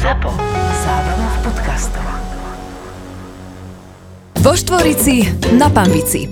[0.00, 0.32] ZAPO.
[0.80, 2.06] Zábrná v podcastov.
[4.40, 5.28] Vo Štvorici
[5.60, 6.24] na Pambici.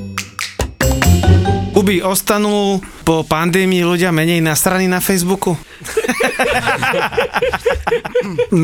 [1.76, 5.52] Kuby, ostanú po pandémii ľudia menej nasraní na Facebooku?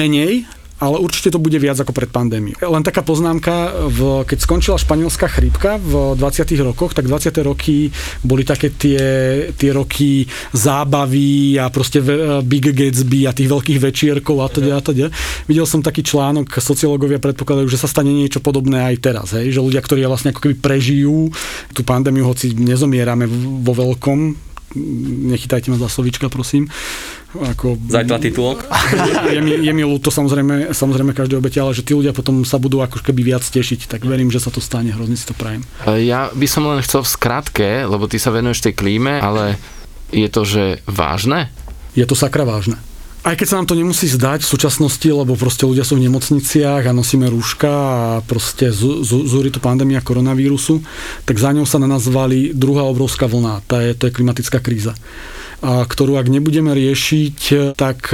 [0.00, 0.48] menej,
[0.82, 2.58] ale určite to bude viac ako pred pandémiou.
[2.58, 6.50] Len taká poznámka, v, keď skončila španielská chrípka v 20.
[6.66, 7.30] rokoch, tak 20.
[7.46, 7.94] roky
[8.26, 9.02] boli také tie,
[9.54, 12.02] tie roky zábavy a proste
[12.42, 15.06] Big Gatsby a tých veľkých večierkov a teda a teda.
[15.46, 19.54] Videl som taký článok, sociológovia predpokladajú, že sa stane niečo podobné aj teraz, hej?
[19.54, 21.30] že ľudia, ktorí vlastne ako keby prežijú
[21.70, 23.30] tú pandémiu, hoci nezomierame
[23.62, 24.18] vo veľkom,
[25.30, 26.66] nechytajte ma za slovička, prosím.
[27.34, 28.62] Ako, Zajtra titulok.
[29.34, 32.62] je, mi, je mi ľúto samozrejme, samozrejme každé obete, ale že tí ľudia potom sa
[32.62, 35.66] budú ako keby viac tešiť, tak verím, že sa to stane, hrozne si to prajem.
[35.86, 39.58] Ja by som len chcel v skratke, lebo ty sa venuješ tej klíme, ale
[40.14, 41.50] je to, že vážne?
[41.98, 42.78] Je to sakra vážne.
[43.24, 46.84] Aj keď sa nám to nemusí zdať v súčasnosti, lebo proste ľudia sú v nemocniciach
[46.84, 50.84] a nosíme rúška a proste zúri tu pandémia koronavírusu,
[51.24, 52.04] tak za ňou sa na nás
[52.52, 54.92] druhá obrovská vlna, tá je, to je klimatická kríza,
[55.64, 58.12] ktorú ak nebudeme riešiť, tak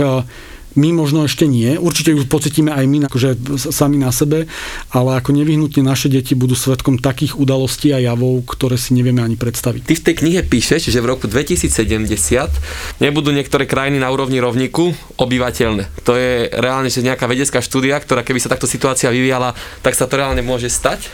[0.79, 4.47] my možno ešte nie, určite ju pocitíme aj my akože sami na sebe,
[4.95, 9.35] ale ako nevyhnutne naše deti budú svetkom takých udalostí a javov, ktoré si nevieme ani
[9.35, 9.83] predstaviť.
[9.83, 14.95] Ty v tej knihe píšeš, že v roku 2070 nebudú niektoré krajiny na úrovni rovníku
[15.19, 16.07] obyvateľné.
[16.07, 20.07] To je reálne, že nejaká vedecká štúdia, ktorá keby sa takto situácia vyvíjala, tak sa
[20.07, 21.11] to reálne môže stať?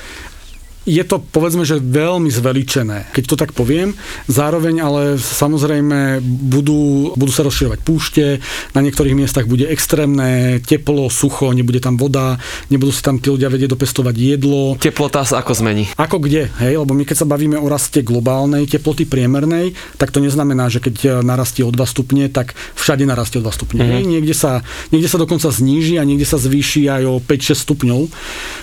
[0.87, 3.99] Je to povedzme, že veľmi zveličené, keď to tak poviem.
[4.31, 8.25] Zároveň ale samozrejme budú, budú sa rozširovať púšte,
[8.71, 12.39] na niektorých miestach bude extrémne teplo, sucho, nebude tam voda,
[12.71, 14.79] nebudú si tam tí ľudia vedieť dopestovať jedlo.
[14.79, 15.91] Teplota sa ako zmení?
[15.99, 20.23] Ako kde, hej, lebo my keď sa bavíme o raste globálnej teploty priemernej, tak to
[20.23, 23.83] neznamená, že keď narastie o 2 stupne, tak všade narastie o 2 stupne.
[23.83, 23.95] Mm-hmm.
[23.99, 24.63] Hej, niekde, sa,
[24.95, 28.01] niekde sa dokonca zníži a niekde sa zvýši aj o 5-6 stupňov,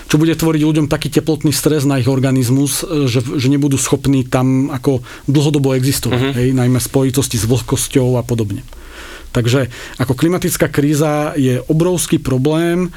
[0.08, 4.22] čo bude tvoriť ľuďom taký teplotný stres na ich organizmus, e, že, že nebudú schopní
[4.22, 6.38] tam ako dlhodobo existovať, uh-huh.
[6.38, 8.62] hej, najmä spojitosti s vlhkosťou a podobne.
[9.34, 9.66] Takže
[9.98, 12.94] ako klimatická kríza je obrovský problém,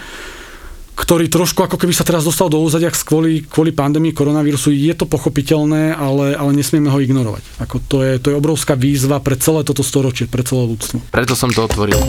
[0.97, 4.73] ktorý trošku ako keby sa teraz dostal do úzadia kvôli, kvôli pandémii koronavírusu.
[4.73, 7.45] Je to pochopiteľné, ale, ale nesmieme ho ignorovať.
[7.61, 10.97] Ako to, je, to je obrovská výzva pre celé toto storočie, pre celé ľudstvo.
[11.13, 12.01] Preto som to otvoril.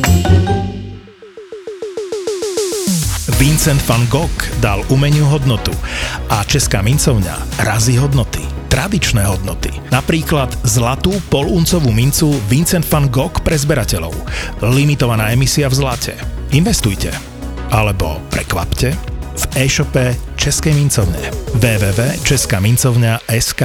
[3.38, 5.70] Vincent van Gogh dal umeniu hodnotu
[6.26, 9.70] a Česká mincovňa razí hodnoty tradičné hodnoty.
[9.94, 14.14] Napríklad zlatú poluncovú mincu Vincent van Gogh pre zberateľov.
[14.62, 16.14] Limitovaná emisia v zlate.
[16.54, 17.10] Investujte.
[17.70, 18.92] Alebo prekvapte
[19.34, 23.62] v e-shope Českej mincovne www.českamincovňa.sk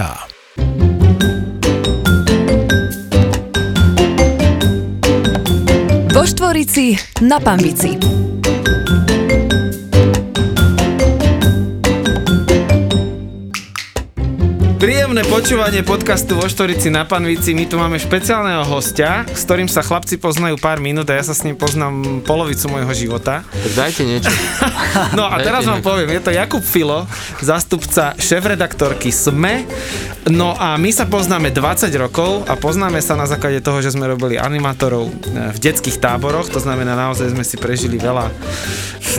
[6.14, 7.98] Vo Štvorici na Pambici.
[15.34, 17.58] Počúvanie podcastu vo Štorici na Panvici.
[17.58, 21.34] My tu máme špeciálneho hostia, s ktorým sa chlapci poznajú pár minút a ja sa
[21.34, 23.42] s ním poznám polovicu môjho života.
[23.42, 24.30] Tak dajte niečo.
[25.18, 27.10] No a teraz vám poviem, je to Jakub Filo,
[27.42, 29.66] zástupca šéf-redaktorky SME.
[30.30, 34.06] No a my sa poznáme 20 rokov a poznáme sa na základe toho, že sme
[34.06, 38.30] robili animátorov eh, v detských táboroch, to znamená naozaj sme si prežili veľa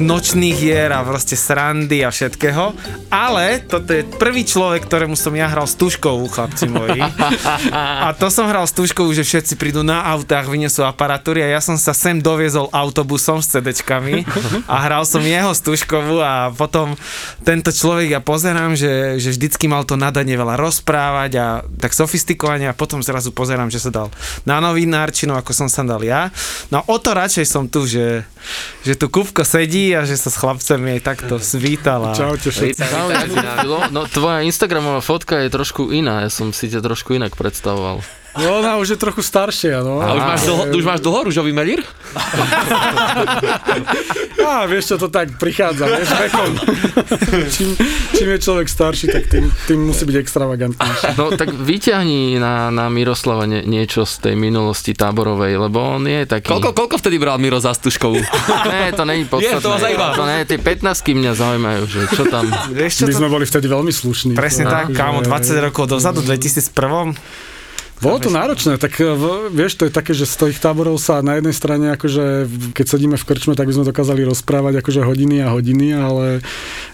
[0.00, 2.74] nočných hier a proste srandy a všetkého.
[3.12, 5.68] Ale toto je prvý človek, ktorému som ja hral
[6.04, 7.00] stužkou, chlapci moji.
[7.72, 11.80] A to som hral stužkou, že všetci prídu na autách, vyniesú aparatúry a ja som
[11.80, 14.28] sa sem doviezol autobusom s CDčkami
[14.68, 16.92] a hral som jeho stužkovú a potom
[17.40, 21.46] tento človek ja pozerám, že, že vždycky mal to nadanie veľa rozprávať a
[21.80, 24.12] tak sofistikovane a potom zrazu pozerám, že sa dal
[24.44, 26.28] na novinárčinu, ako som sa dal ja.
[26.68, 28.28] No o to radšej som tu, že,
[28.84, 32.12] že tu Kupko sedí a že sa s chlapcami aj takto svítala.
[32.12, 32.82] Čaute všetci.
[33.88, 38.02] No tvoja Instagramová fotka je trošku iná, ja som si ťa trošku inak predstavoval.
[38.34, 40.02] No ona už je trochu staršia, no.
[40.02, 41.86] A už máš dlho, už máš dlho rúžový melír?
[44.44, 46.50] Á, vieš čo, to tak prichádza, vieš, vekom.
[47.48, 47.70] čím,
[48.12, 51.16] čím je človek starší, tak tým, tým musí byť extravagantnejší.
[51.16, 56.28] No tak vyťahni na, na Miroslava nie, niečo z tej minulosti táborovej, lebo on je
[56.28, 56.50] taký...
[56.50, 58.20] Koľko, koľko vtedy bral Miro za stužkovú?
[58.70, 59.60] Nie, to není podstatné.
[59.60, 60.14] Je, to zajímavé.
[60.18, 62.44] To nie, tie 15 mňa zaujímajú, že čo tam...
[62.74, 63.18] Vieš, čo My to...
[63.22, 64.32] sme boli vtedy veľmi slušní.
[64.36, 67.53] Presne tak, kámo, 20 rokov dozadu, 2001
[68.04, 69.08] bolo to náročné, tak e,
[69.48, 72.46] vieš, to je také, že z tých táborov sa na jednej strane, akože
[72.76, 76.44] keď sedíme v krčme, tak by sme dokázali rozprávať akože hodiny a hodiny, ale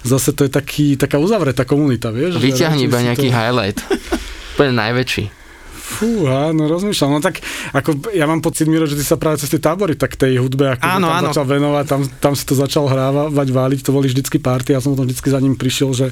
[0.07, 2.39] zase to je taký, taká uzavretá komunita, vieš.
[2.39, 3.35] Vyťahni iba nejaký to...
[3.35, 3.79] highlight.
[4.55, 5.40] Úplne najväčší.
[5.91, 7.19] Fúha, no rozmýšľam.
[7.19, 7.43] No tak,
[7.75, 10.79] ako ja mám pocit, Miro, že ty sa práve cez tie tábory tak tej hudbe,
[10.79, 11.27] ako Áno, tam áno.
[11.35, 14.95] začal venovať, tam, tam si to začal hrávať, váliť, to boli vždycky party, ja som
[14.95, 16.07] potom vždycky za ním prišiel, že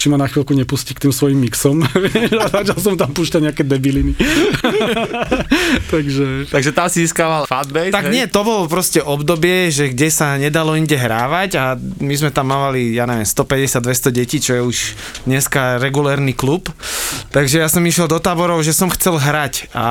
[0.00, 1.84] či ma na chvíľku nepustí k tým svojim mixom.
[2.42, 4.16] a začal som tam púšťať nejaké debiliny.
[5.92, 6.48] Takže...
[6.48, 8.12] Takže tam si získaval fanbase, Tak hej?
[8.12, 12.48] nie, to bolo proste obdobie, že kde sa nedalo inde hrávať a my sme tam
[12.48, 14.76] mávali, ja neviem, 150-200 detí, čo je už
[15.28, 16.70] dneska regulérny klub.
[17.34, 19.86] Takže ja som išiel do táborov, že som chcel hrať a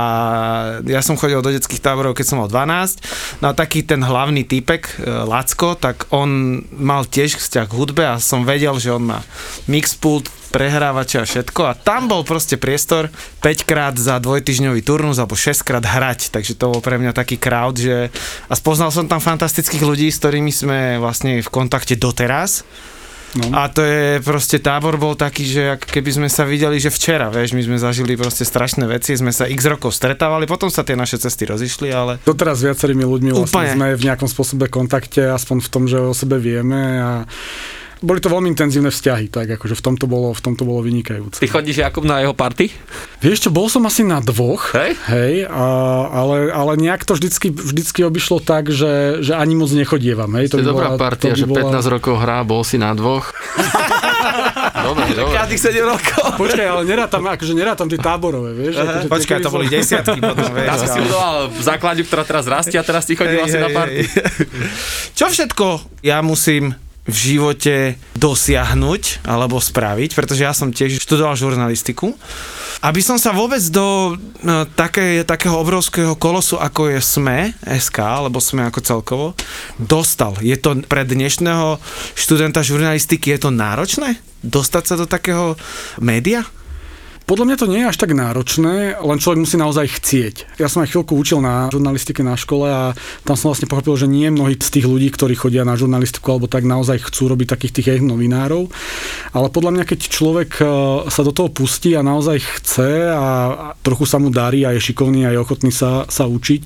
[0.88, 3.44] ja som chodil do detských táborov, keď som mal 12.
[3.44, 4.94] No a taký ten hlavný typek, e,
[5.27, 9.19] Lacko, tak on mal tiež vzťah k hudbe a som vedel, že on má
[9.68, 13.12] mixpult, prehrávače a všetko a tam bol proste priestor
[13.44, 17.35] 5 krát za dvojtyžňový turnus alebo 6 krát hrať, takže to bol pre mňa taký
[17.35, 18.09] crowd, že
[18.47, 22.63] a spoznal som tam fantastických ľudí, s ktorými sme vlastne v kontakte doteraz.
[23.38, 23.54] No.
[23.54, 27.30] A to je proste tábor bol taký, že ak keby sme sa videli, že včera,
[27.30, 30.98] vieš, my sme zažili proste strašné veci, sme sa x rokov stretávali, potom sa tie
[30.98, 33.74] naše cesty rozišli, ale Doteraz s viacerými ľuďmi vlastne Úplne.
[33.78, 37.12] sme v nejakom spôsobe kontakte, aspoň v tom, že o sebe vieme a
[37.99, 41.38] boli to veľmi intenzívne vzťahy, tak akože v tomto bolo, v tomto bolo vynikajúce.
[41.38, 42.69] Ty chodíš Jakub na jeho party?
[43.17, 44.94] Vieš čo, bol som asi na dvoch, Hej?
[45.07, 45.65] hej a,
[46.07, 50.29] ale, ale nejak to vždycky, vždycky obišlo tak, že, že ani moc nechodievam.
[50.35, 53.33] Hej, To je dobrá bola- partia, to že 15 rokov hrá, bol si na dvoch.
[54.88, 55.33] dobre, dobre.
[55.33, 56.23] Každých 7 rokov.
[56.38, 58.77] Počkaj, ale nerátam, akože nerátam tie táborové, vieš.
[58.77, 60.67] Akože tie, počkaj, to som- boli desiatky potom, vieš.
[60.67, 63.69] Tam si si ale- budoval základňu, ktorá teraz rastie a teraz ti chodil asi na
[63.69, 64.05] party.
[65.13, 65.65] Čo všetko
[66.01, 66.77] ja musím
[67.07, 72.12] v živote dosiahnuť alebo spraviť, pretože ja som tiež študoval žurnalistiku.
[72.83, 78.38] Aby som sa vôbec do no, také, takého obrovského kolosu, ako je SME, SK, alebo
[78.38, 79.27] SME ako celkovo,
[79.81, 80.38] dostal.
[80.45, 81.81] Je to pre dnešného
[82.13, 84.21] študenta žurnalistiky, je to náročné?
[84.45, 85.57] Dostať sa do takého
[85.98, 86.45] média?
[87.27, 90.35] Podľa mňa to nie je až tak náročné, len človek musí naozaj chcieť.
[90.63, 92.95] Ja som aj chvíľku učil na žurnalistike na škole a
[93.27, 96.47] tam som vlastne pochopil, že nie mnohí z tých ľudí, ktorí chodia na žurnalistiku alebo
[96.47, 98.71] tak naozaj chcú robiť takých tých novinárov.
[99.35, 100.65] Ale podľa mňa, keď človek e,
[101.12, 103.27] sa do toho pustí a naozaj chce a
[103.83, 106.62] trochu sa mu darí a je šikovný a je ochotný sa, sa učiť,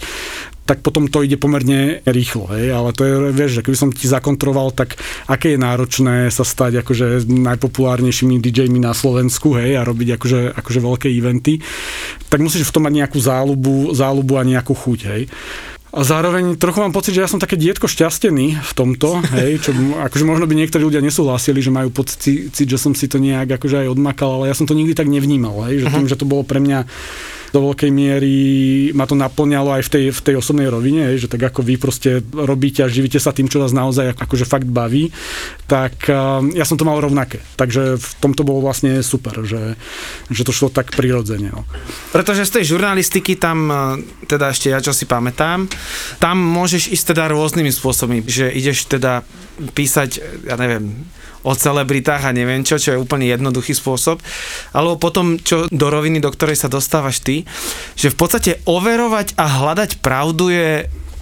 [0.72, 4.08] tak potom to ide pomerne rýchlo, hej, ale to je, vieš, že keby som ti
[4.08, 4.96] zakontroval, tak
[5.28, 10.80] aké je náročné sa stať akože najpopulárnejšími DJmi na Slovensku, hej, a robiť akože, akože
[10.80, 11.60] veľké eventy,
[12.32, 15.28] tak musíš v tom mať nejakú záľubu, záľubu a nejakú chuť, hej.
[15.92, 19.76] A zároveň trochu mám pocit, že ja som také dietko šťastený v tomto, hej, čo
[19.76, 23.84] akože možno by niektorí ľudia nesúhlasili, že majú pocit, že som si to nejak akože
[23.84, 26.48] aj odmakal, ale ja som to nikdy tak nevnímal, hej, že tým, že to bolo
[26.48, 26.88] pre mňa
[27.52, 28.36] do veľkej miery
[28.96, 32.24] ma to naplňalo aj v tej, v tej osobnej rovine, že tak ako vy proste
[32.32, 35.12] robíte a živíte sa tým, čo vás naozaj ako- akože fakt baví,
[35.68, 37.44] tak um, ja som to mal rovnaké.
[37.60, 39.76] Takže v tomto bolo vlastne super, že,
[40.32, 41.52] že to šlo tak prirodzene.
[41.52, 41.68] No.
[42.16, 43.78] Pretože z tej žurnalistiky tam, eh,
[44.32, 45.68] teda ešte ja čo si pamätám,
[46.24, 49.28] tam môžeš ísť teda rôznymi spôsobmi, že ideš teda
[49.76, 51.04] písať, ja neviem,
[51.42, 54.22] o celebritách a neviem čo, čo je úplne jednoduchý spôsob,
[54.74, 57.50] alebo potom, čo do roviny, do ktorej sa dostávaš ty,
[57.98, 60.70] že v podstate overovať a hľadať pravdu je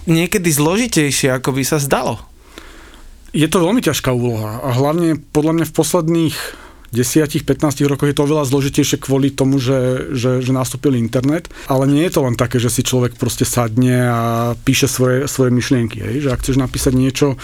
[0.08, 2.20] niekedy zložitejšie, ako by sa zdalo.
[3.30, 6.36] Je to veľmi ťažká úloha a hlavne podľa mňa v posledných
[6.90, 12.02] 10-15 rokoch je to oveľa zložitejšie kvôli tomu, že, že, že nastúpil internet, ale nie
[12.10, 14.20] je to len také, že si človek proste sadne a
[14.58, 16.02] píše svoje, svoje myšlienky.
[16.02, 16.26] Hej?
[16.26, 17.38] Že ak chceš napísať niečo,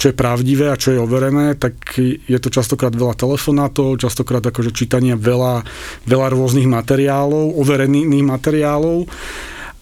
[0.00, 4.72] čo je pravdivé a čo je overené, tak je to častokrát veľa telefonátov, častokrát akože
[4.72, 5.60] čítania veľa,
[6.08, 9.08] veľa rôznych materiálov, overených materiálov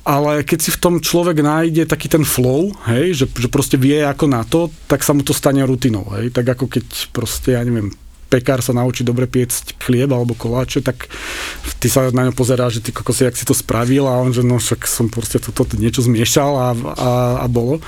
[0.04, 4.04] ale keď si v tom človek nájde taký ten flow, hej, že, že proste vie
[4.04, 6.04] ako na to, tak sa mu to stane rutinou.
[6.12, 6.28] Hej.
[6.28, 7.88] Tak ako keď proste, ja neviem,
[8.34, 11.06] pekár sa naučí dobre piecť chlieb alebo koláče, tak
[11.78, 14.42] ty sa na ňo pozeráš, že ty kokos, jak si to spravil a on, že
[14.42, 17.10] no však som proste toto to, niečo zmiešal a, a,
[17.42, 17.78] a bolo.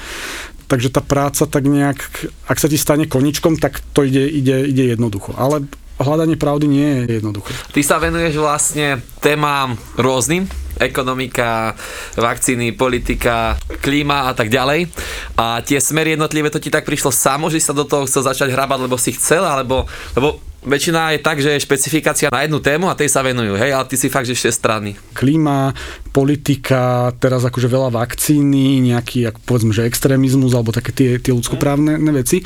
[0.71, 1.99] Takže tá práca tak nejak,
[2.47, 5.35] ak sa ti stane koničkom, tak to ide, ide, ide jednoducho.
[5.35, 5.67] Ale
[5.99, 7.55] hľadanie pravdy nie je jednoduché.
[7.75, 10.47] Ty sa venuješ vlastne témam rôznym,
[10.81, 11.75] ekonomika,
[12.17, 14.89] vakcíny, politika, klíma a tak ďalej.
[15.37, 18.25] A tie smery jednotlivé, to ti tak prišlo samo, že si sa do toho chcel
[18.25, 22.59] začať hrabať, lebo si chcel, alebo, lebo väčšina je tak, že je špecifikácia na jednu
[22.59, 24.99] tému a tej sa venujú, hej, ale ty si fakt, že všestranný.
[25.15, 25.73] klíma,
[26.11, 32.03] politika, teraz akože veľa vakcíny, nejaký, ako povedzme, že extrémizmus, alebo také tie, tie ľudskoprávne
[32.11, 32.43] veci.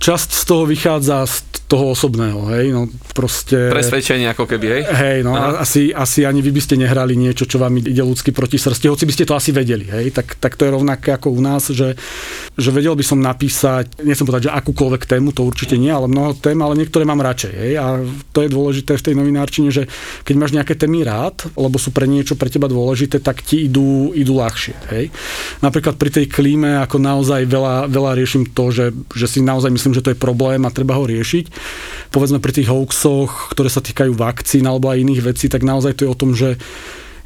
[0.00, 3.70] Časť z toho vychádza z toho osobného, hej, no proste...
[3.70, 4.82] Presvedčenie ako keby, hej?
[4.90, 5.62] Hej, no Aha.
[5.62, 9.06] asi, asi ani vy by ste nehrali niečo, čo vám ide ľudsky proti srsti, hoci
[9.06, 11.94] by ste to asi vedeli, hej, tak, tak to je rovnaké ako u nás, že,
[12.58, 16.34] že vedel by som napísať, nechcem povedať, že akúkoľvek tému, to určite nie, ale mnoho
[16.34, 18.02] tém, ale niektoré mám radšej, hej, a
[18.34, 19.86] to je dôležité v tej novinárčine, že
[20.26, 24.10] keď máš nejaké témy rád, lebo sú pre niečo pre teba dôležité, tak ti idú,
[24.10, 25.14] idú ľahšie, hej.
[25.62, 29.89] Napríklad pri tej klíme, ako naozaj veľa, veľa riešim to, že, že si naozaj myslím,
[29.92, 31.44] že to je problém a treba ho riešiť.
[32.10, 36.04] Povedzme pri tých hoaxoch, ktoré sa týkajú vakcín alebo aj iných vecí, tak naozaj to
[36.06, 36.58] je o tom, že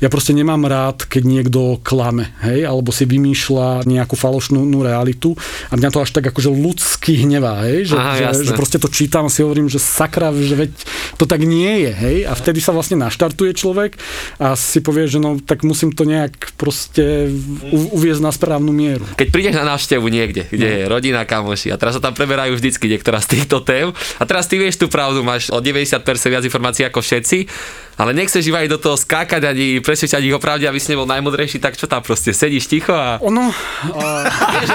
[0.03, 5.39] ja proste nemám rád, keď niekto klame, hej, alebo si vymýšľa nejakú falošnú nú realitu
[5.71, 8.91] a mňa to až tak akože ľudský hnevá, hej, že, Aha, že, že proste to
[8.91, 10.73] čítam a si hovorím, že sakra, že veď
[11.19, 13.97] to tak nie je, hej, a vtedy sa vlastne naštartuje človek
[14.43, 17.31] a si povie, že no tak musím to nejak proste
[17.71, 19.07] u, uviezť na správnu mieru.
[19.15, 22.91] Keď prídeš na návštevu niekde, kde je rodina, kamoši a teraz sa tam preberajú vždycky
[22.91, 26.85] niektorá z týchto tém a teraz ty vieš tú pravdu, máš o 90% viac informácií
[26.87, 27.39] ako všetci,
[27.99, 31.07] ale nechceš iba aj do toho skákať ani presvedčať ich o pravde, aby si nebol
[31.07, 33.51] najmudrejší, tak čo tam proste sedíš ticho a Ono,
[34.55, 34.71] vieš,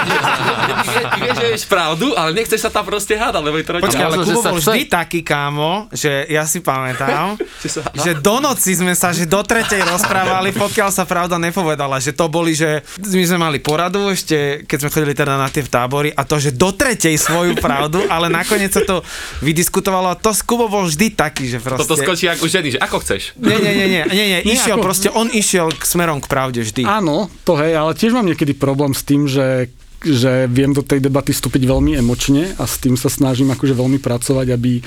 [1.14, 3.70] ty vieš, že vieš pravdu, ale nechceš sa tam proste hádať, lebo je to.
[3.80, 7.36] Počkaj, ale Kubo bol vždy taký kámo, že ja si pamätám,
[8.04, 12.26] že do noci sme sa, že do tretej rozprávali, pokiaľ sa pravda nepovedala, že to
[12.32, 16.08] boli, že my sme mali poradu ešte, keď sme chodili teda na tie v tábory
[16.14, 19.04] a to, že do tretej svoju pravdu, ale nakoniec sa to
[19.44, 21.84] vydiskutovalo a to s Kubo bol vždy taký, že proste...
[21.84, 23.09] Toto skočí ako ženy, že ako chceš.
[23.40, 26.30] Nie, nie, nie, nie, nie, nie, Nie, išiel ako- proste, on išiel k smerom k
[26.30, 26.86] pravde vždy.
[26.86, 30.96] Áno, to hej, ale tiež mám niekedy problém s tým, že že viem do tej
[30.96, 34.80] debaty vstúpiť veľmi emočne a s tým sa snažím akože veľmi pracovať, aby,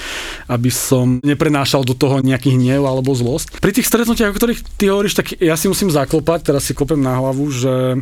[0.49, 3.61] aby som neprenášal do toho nejaký hnev alebo zlosť.
[3.61, 6.97] Pri tých stretnutiach, o ktorých ty hovoríš, tak ja si musím zaklopať, teraz si klopem
[6.97, 8.01] na hlavu, že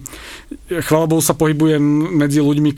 [0.87, 1.83] chvála Bohu sa pohybujem
[2.15, 2.71] medzi ľuďmi,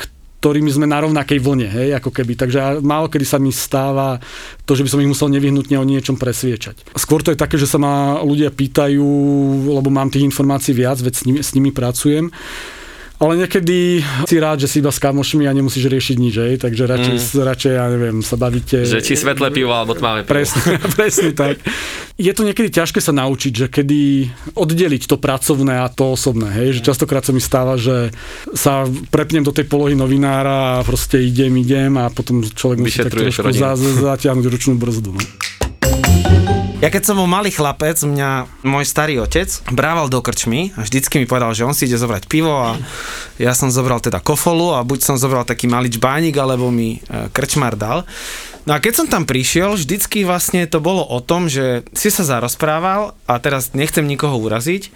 [0.44, 2.36] ktorými sme na rovnakej vlne, hej, ako keby.
[2.36, 4.20] Takže málo kedy sa mi stáva
[4.68, 6.92] to, že by som ich musel nevyhnutne o niečom presviečať.
[7.00, 9.08] Skôr to je také, že sa ma ľudia pýtajú,
[9.72, 12.28] lebo mám tých informácií viac, veď s nimi, s nimi pracujem.
[13.24, 16.54] Ale niekedy si rád, že si iba s kamošmi a nemusíš riešiť nič, hej?
[16.60, 17.40] takže radšej, mm.
[17.40, 18.84] radšej, ja neviem, sa bavíte...
[18.84, 20.36] Že či svetlé pivo alebo tmavé pivo.
[20.36, 21.64] Presne, presne tak.
[22.20, 24.28] Je to niekedy ťažké sa naučiť, že kedy
[24.60, 26.52] oddeliť to pracovné a to osobné.
[26.52, 26.84] Hej?
[26.84, 28.12] Že častokrát sa mi stáva, že
[28.52, 33.16] sa prepnem do tej polohy novinára a proste idem, idem a potom človek musí tak
[33.16, 33.56] trošku
[34.04, 35.16] zatiahnuť ručnú brzdu.
[35.16, 35.24] No.
[36.84, 41.16] Ja keď som bol malý chlapec, mňa môj starý otec brával do krčmy a vždycky
[41.16, 42.76] mi povedal, že on si ide zobrať pivo a
[43.40, 47.32] ja som zobral teda kofolu a buď som zobral taký malý čbánik, alebo mi e,
[47.32, 48.04] krčmar dal.
[48.68, 52.28] No a keď som tam prišiel, vždycky vlastne to bolo o tom, že si sa
[52.28, 54.92] zarozprával a teraz nechcem nikoho uraziť,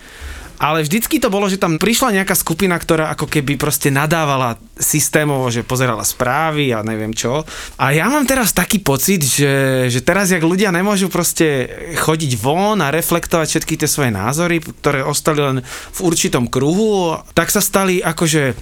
[0.57, 5.49] ale vždycky to bolo, že tam prišla nejaká skupina, ktorá ako keby proste nadávala systémovo,
[5.53, 7.45] že pozerala správy a neviem čo.
[7.77, 12.81] A ja mám teraz taký pocit, že, že teraz, jak ľudia nemôžu proste chodiť von
[12.81, 15.57] a reflektovať všetky tie svoje názory, ktoré ostali len
[15.93, 18.57] v určitom kruhu, tak sa stali akože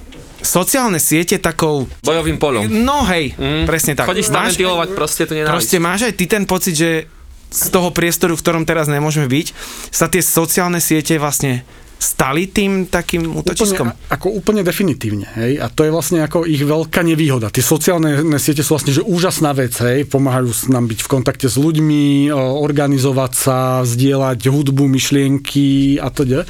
[0.46, 2.70] sociálne siete takou Bojovým polom.
[2.70, 3.66] No hej, mm.
[3.66, 4.06] presne tak.
[4.06, 5.52] Chodíš tam ventilovať proste to nenávisť.
[5.58, 6.90] Proste máš aj ty ten pocit, že
[7.56, 9.48] z toho priestoru, v ktorom teraz nemôžeme byť,
[9.90, 11.64] sa tie sociálne siete vlastne
[11.96, 13.88] stali tým takým útočiskom.
[13.92, 15.28] Úplne, ako úplne definitívne.
[15.36, 15.64] Hej?
[15.64, 17.50] A to je vlastne ako ich veľká nevýhoda.
[17.50, 19.74] Tie sociálne siete sú vlastne že úžasná vec.
[19.80, 20.08] Hej?
[20.12, 26.44] Pomáhajú nám byť v kontakte s ľuďmi, organizovať sa, zdieľať hudbu, myšlienky a teda.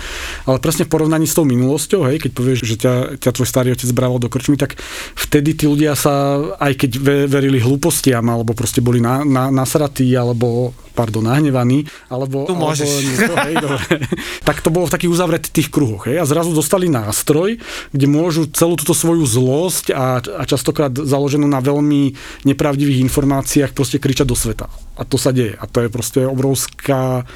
[0.49, 3.73] Ale presne v porovnaní s tou minulosťou, hej, keď povieš, že ťa, ťa tvoj starý
[3.73, 4.77] otec brával do krčmy, tak
[5.15, 10.11] vtedy tí ľudia sa, aj keď ve- verili hlúpostiam, alebo proste boli na, na, nasratí,
[10.13, 12.47] alebo pardon, nahnevaní, alebo...
[12.47, 12.87] Tu môžeš.
[12.87, 13.83] Alebo, niečo, hej, dobre.
[14.47, 16.07] tak to bolo v takých uzavretých kruhoch.
[16.07, 17.59] Hej, a zrazu dostali nástroj,
[17.91, 22.15] kde môžu celú túto svoju zlosť a, a častokrát založenú na veľmi
[22.47, 24.71] nepravdivých informáciách proste kričať do sveta.
[24.95, 25.59] A to sa deje.
[25.59, 27.27] A to je proste obrovská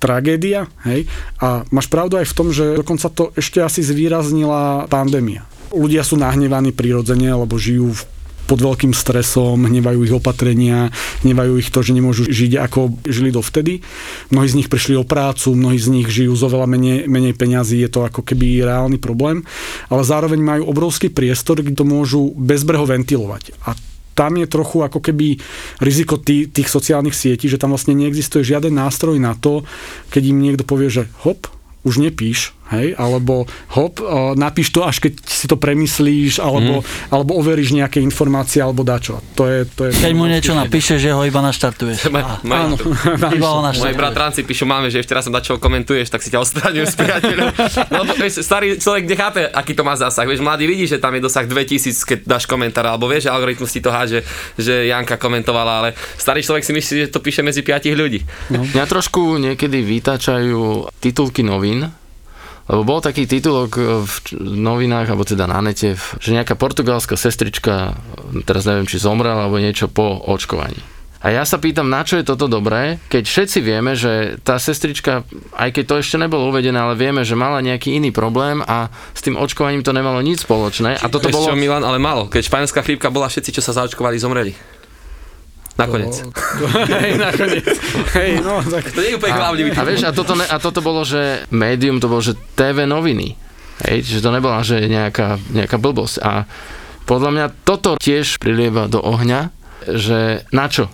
[0.00, 0.68] tragédia.
[0.84, 1.08] Hej?
[1.40, 5.48] A máš pravdu aj v tom, že dokonca to ešte asi zvýraznila pandémia.
[5.70, 8.02] Ľudia sú nahnevaní prirodzene, lebo žijú v
[8.50, 10.90] pod veľkým stresom, hnevajú ich opatrenia,
[11.22, 13.78] hnevajú ich to, že nemôžu žiť ako žili dovtedy.
[14.34, 17.78] Mnohí z nich prišli o prácu, mnohí z nich žijú zo veľa menej, menej peňazí,
[17.78, 19.46] je to ako keby reálny problém,
[19.86, 23.54] ale zároveň majú obrovský priestor, kde to môžu bezbreho ventilovať.
[23.70, 23.78] A
[24.18, 25.38] tam je trochu ako keby
[25.78, 29.62] riziko tý, tých sociálnych sietí, že tam vlastne neexistuje žiaden nástroj na to,
[30.10, 31.46] keď im niekto povie, že hop,
[31.86, 33.98] už nepíš, hej, alebo hop,
[34.34, 37.10] napíš to, až keď si to premyslíš, alebo, mm.
[37.10, 39.18] alebo overíš nejaké informácie, alebo dačo.
[39.34, 42.06] To je, to je Keď mu niečo napíše, že ho iba naštartuješ.
[42.14, 42.76] Ma- Á, ma- Áno,
[43.38, 43.98] Iba ho Moji naštartuješ.
[43.98, 47.48] bratranci píšu máme, že ešte raz som dačo komentuješ, tak si ťa odstraňujem z priateľov.
[47.90, 50.24] No, lebo, vieš, starý človek nechápe, aký to má zásah.
[50.24, 53.70] Vieš, mladý vidí, že tam je dosah 2000, keď dáš komentár, alebo vieš, že algoritmus
[53.74, 54.22] ti to háže,
[54.54, 58.22] že Janka komentovala, ale starý človek si myslí, že to píše medzi piatich ľudí.
[58.52, 61.90] Mňa trošku niekedy vytáčajú titulky novín,
[62.70, 63.70] lebo bol taký titulok
[64.06, 67.98] v č- novinách, alebo teda na nete, v- že nejaká portugalská sestrička,
[68.46, 70.78] teraz neviem, či zomrela, alebo niečo po očkovaní.
[71.20, 75.20] A ja sa pýtam, na čo je toto dobré, keď všetci vieme, že tá sestrička,
[75.52, 79.20] aj keď to ešte nebolo uvedené, ale vieme, že mala nejaký iný problém a s
[79.20, 80.96] tým očkovaním to nemalo nič spoločné.
[80.96, 81.60] A toto Vieš bolo...
[81.60, 82.32] Milan, ale málo.
[82.32, 84.79] Keď španielská chrípka bola, všetci, čo sa zaočkovali, zomreli.
[85.80, 86.14] Nakoniec.
[87.00, 87.66] hej, nakoniec.
[88.12, 90.84] Hej, no, tak To nie je úplne klamlivý A vieš, a toto, ne, a toto
[90.84, 93.32] bolo, že médium, to bolo, že TV noviny.
[93.80, 96.16] Hej, čiže to nebola, že nejaká, nejaká blbosť.
[96.20, 96.44] A
[97.08, 99.48] podľa mňa toto tiež prilieva do ohňa,
[99.88, 100.92] že na čo?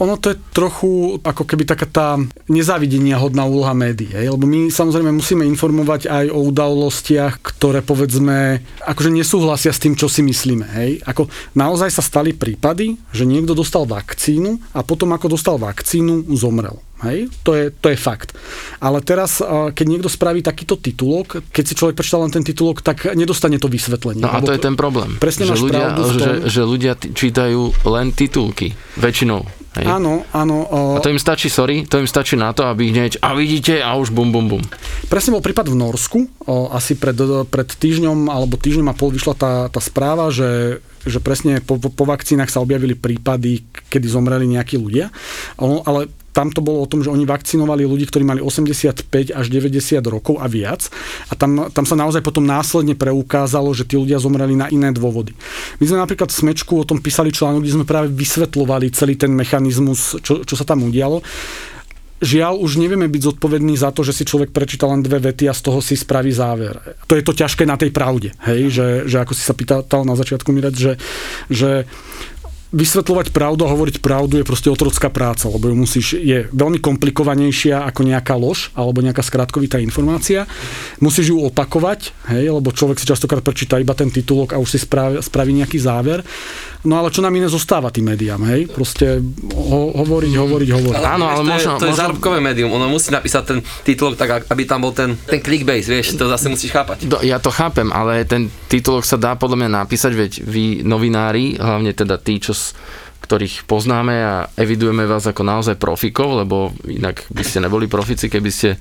[0.00, 2.08] Ono to je trochu ako keby taká tá
[2.50, 4.30] nezávidenia hodná úloha médií, hej?
[4.32, 10.06] lebo my samozrejme musíme informovať aj o udalostiach, ktoré povedzme akože nesúhlasia s tým, čo
[10.10, 10.66] si myslíme.
[10.78, 10.90] Hej?
[11.04, 16.87] Ako naozaj sa stali prípady, že niekto dostal vakcínu a potom ako dostal vakcínu, zomrel.
[17.06, 17.30] Hej?
[17.46, 18.34] To, je, to je fakt.
[18.82, 23.14] Ale teraz, keď niekto spraví takýto titulok, keď si človek prečíta len ten titulok, tak
[23.14, 24.22] nedostane to vysvetlenie.
[24.22, 25.14] No a to je ten problém.
[25.22, 26.10] Presne že máš ľudia, tom.
[26.18, 28.74] že, že ľudia čítajú len titulky.
[28.98, 29.46] Väčšinou.
[29.78, 29.86] Hej.
[29.86, 30.66] Áno, áno.
[30.96, 33.94] A to im stačí, sorry, to im stačí na to, aby hneď, a vidíte, a
[33.94, 34.62] už bum, bum, bum.
[35.06, 36.18] Presne bol prípad v Norsku,
[36.50, 37.14] o, asi pred,
[37.46, 41.94] pred týždňom alebo týždňom a pol vyšla tá, tá správa, že, že presne po, po,
[41.94, 45.14] po vakcínach sa objavili prípady, kedy zomreli nejakí ľudia.
[45.60, 49.98] Ale tam to bolo o tom, že oni vakcinovali ľudí, ktorí mali 85 až 90
[50.06, 50.86] rokov a viac.
[51.28, 55.34] A tam, tam sa naozaj potom následne preukázalo, že tí ľudia zomreli na iné dôvody.
[55.82, 59.32] My sme napríklad v Smečku o tom písali článok, kde sme práve vysvetľovali celý ten
[59.34, 61.24] mechanizmus, čo, čo sa tam udialo.
[62.18, 65.54] Žiaľ, už nevieme byť zodpovední za to, že si človek prečíta len dve vety a
[65.54, 66.74] z toho si spraví záver.
[67.06, 68.74] To je to ťažké na tej pravde, hej?
[68.74, 70.98] Že, že ako si sa pýtal na začiatku, Mirec, že,
[71.46, 71.86] že
[72.68, 77.88] vysvetľovať pravdu a hovoriť pravdu je proste otrocká práca, lebo ju musíš, je veľmi komplikovanejšia
[77.88, 80.44] ako nejaká lož alebo nejaká skratkovitá informácia.
[81.00, 84.78] Musíš ju opakovať, hej, lebo človek si častokrát prečíta iba ten titulok a už si
[84.84, 86.20] spraví, spraví nejaký záver.
[86.78, 88.70] No ale čo nám iné zostáva tým médiám, hej?
[88.70, 89.18] Proste
[89.50, 91.02] ho, hovoriť, hovoriť, hovoriť.
[91.02, 94.14] Áno, ale to možno- je, to je možno- zárobkové médium, ono musí napísať ten titulok
[94.14, 97.04] tak, aby tam bol ten, ten clickbait, vieš, to zase musíš chápať.
[97.04, 101.56] Do, ja to chápem, ale ten titulok sa dá podľa mňa napísať, veď vy novinári,
[101.56, 102.78] hlavne teda tí, čo s,
[103.18, 108.48] ktorých poznáme a evidujeme vás ako naozaj profikov, lebo inak by ste neboli profici, keby
[108.48, 108.78] ste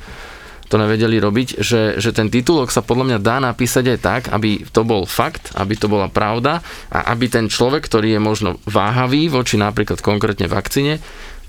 [0.68, 4.68] to nevedeli robiť, že, že ten titulok sa podľa mňa dá napísať aj tak, aby
[4.68, 6.60] to bol fakt, aby to bola pravda
[6.92, 11.00] a aby ten človek, ktorý je možno váhavý voči napríklad konkrétne vakcíne,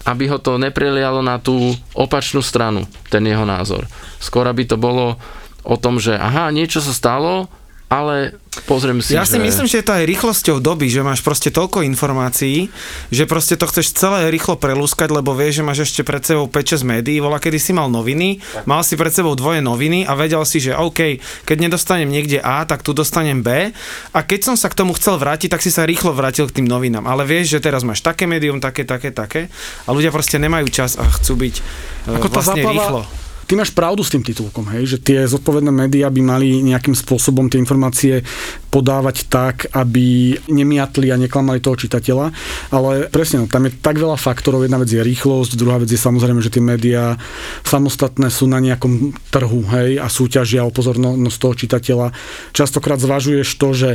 [0.07, 3.91] aby ho to neprelialo na tú opačnú stranu, ten jeho názor.
[4.23, 5.19] Skôr aby to bolo
[5.67, 7.51] o tom, že aha, niečo sa stalo,
[7.89, 9.43] ale pozriem si, Ja si že...
[9.43, 12.69] myslím, že je to aj rýchlosťou doby, že máš proste toľko informácií,
[13.09, 16.85] že proste to chceš celé rýchlo prelúskať, lebo vieš, že máš ešte pred sebou 5-6
[16.85, 20.61] médií, voľa kedy si mal noviny, mal si pred sebou dvoje noviny a vedel si,
[20.61, 23.73] že OK, keď nedostanem niekde A, tak tu dostanem B
[24.13, 26.69] a keď som sa k tomu chcel vrátiť, tak si sa rýchlo vrátil k tým
[26.69, 27.09] novinám.
[27.09, 29.49] Ale vieš, že teraz máš také médium, také, také, také
[29.85, 31.55] a ľudia proste nemajú čas a chcú byť
[32.11, 33.01] Ako tá vlastne záplava- rýchlo.
[33.49, 37.49] Ty máš pravdu s tým titulkom, hej, že tie zodpovedné médiá by mali nejakým spôsobom
[37.49, 38.21] tie informácie
[38.69, 42.29] podávať tak, aby nemiatli a neklamali toho čitateľa,
[42.69, 45.97] ale presne, no, tam je tak veľa faktorov, jedna vec je rýchlosť, druhá vec je
[45.97, 47.17] samozrejme, že tie médiá
[47.65, 52.07] samostatné sú na nejakom trhu, hej, a súťažia o pozornosť toho čitateľa.
[52.53, 53.91] Častokrát zvažuješ to, že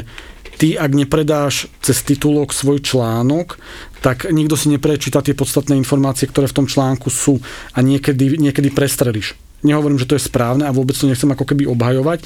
[0.57, 3.61] ty, ak nepredáš cez titulok svoj článok,
[4.03, 7.39] tak nikto si neprečíta tie podstatné informácie, ktoré v tom článku sú
[7.71, 9.39] a niekedy, niekedy prestrelíš.
[9.63, 12.23] Nehovorím, že to je správne a vôbec to nechcem ako keby obhajovať,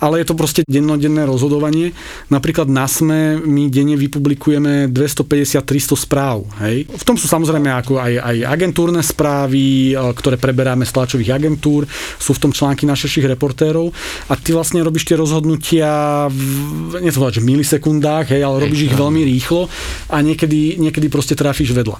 [0.00, 1.92] ale je to proste dennodenné rozhodovanie.
[2.32, 6.48] Napríklad na SME my denne vypublikujeme 250-300 správ.
[6.64, 6.88] Hej?
[6.88, 11.84] V tom sú samozrejme ako aj, aj agentúrne správy, e, ktoré preberáme z tlačových agentúr,
[12.16, 13.92] sú v tom články našich reportérov
[14.30, 19.26] a ty vlastne robíš tie rozhodnutia v, povedať, že milisekundách, hej, ale robíš ich veľmi
[19.26, 19.66] rýchlo
[20.14, 21.98] a niekedy, niekedy proste trafíš vedľa.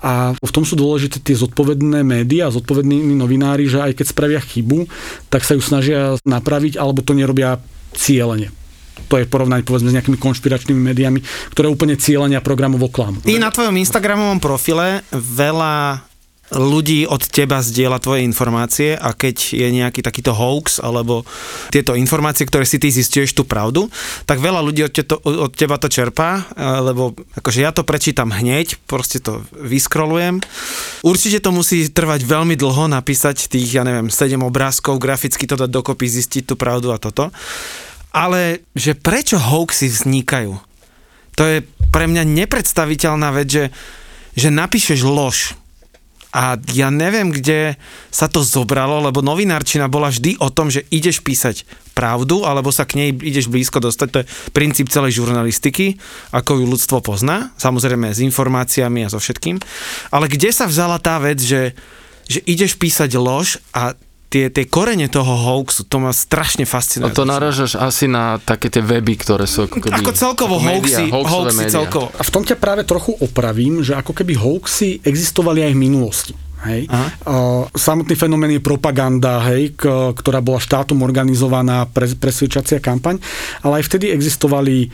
[0.00, 4.88] A v tom sú dôležité tie zodpovedné médiá, zodpovední novinári, že aj keď spravia chybu,
[5.28, 7.60] tak sa ju snažia napraviť, alebo to nerobia
[7.92, 8.48] cieľene.
[9.10, 13.20] To je porovnanie povedzme s nejakými konšpiračnými médiami, ktoré úplne cieľenia programovo klamú.
[13.20, 16.09] Ty na tvojom Instagramovom profile veľa
[16.50, 21.22] ľudí od teba zdieľa tvoje informácie a keď je nejaký takýto hoax alebo
[21.70, 23.86] tieto informácie, ktoré si ty zistuješ tú pravdu,
[24.26, 28.82] tak veľa ľudí od, teto, od teba to čerpá, lebo akože ja to prečítam hneď,
[28.90, 30.42] proste to vyskrolujem.
[31.06, 35.70] Určite to musí trvať veľmi dlho napísať tých, ja neviem, 7 obrázkov, graficky to dať
[35.70, 37.30] dokopy, zistiť tú pravdu a toto.
[38.10, 40.58] Ale že prečo hoaxy vznikajú?
[41.38, 41.62] To je
[41.94, 43.64] pre mňa nepredstaviteľná vec, že,
[44.34, 45.54] že napíšeš lož,
[46.30, 47.74] a ja neviem, kde
[48.14, 52.86] sa to zobralo, lebo novinárčina bola vždy o tom, že ideš písať pravdu, alebo sa
[52.86, 54.08] k nej ideš blízko dostať.
[54.14, 55.98] To je princíp celej žurnalistiky,
[56.30, 59.58] ako ju ľudstvo pozná, samozrejme s informáciami a so všetkým.
[60.14, 61.74] Ale kde sa vzala tá vec, že,
[62.30, 63.98] že ideš písať lož a
[64.30, 67.10] tie, tie korene toho hoaxu, to ma strašne fascinuje.
[67.10, 69.98] No to naražaš asi na také tie weby, ktoré sú ako keby...
[70.00, 71.74] Ako celkovo hoaxy, hoaxové hoaxy médiá.
[71.82, 72.06] celkovo.
[72.14, 76.34] A v tom ťa práve trochu opravím, že ako keby hoaxy existovali aj v minulosti.
[76.60, 76.92] Hej.
[77.24, 83.16] Uh, samotný fenomén je propaganda, hej, k, ktorá bola štátom organizovaná pre, presvedčacia kampaň,
[83.64, 84.92] ale aj vtedy existovali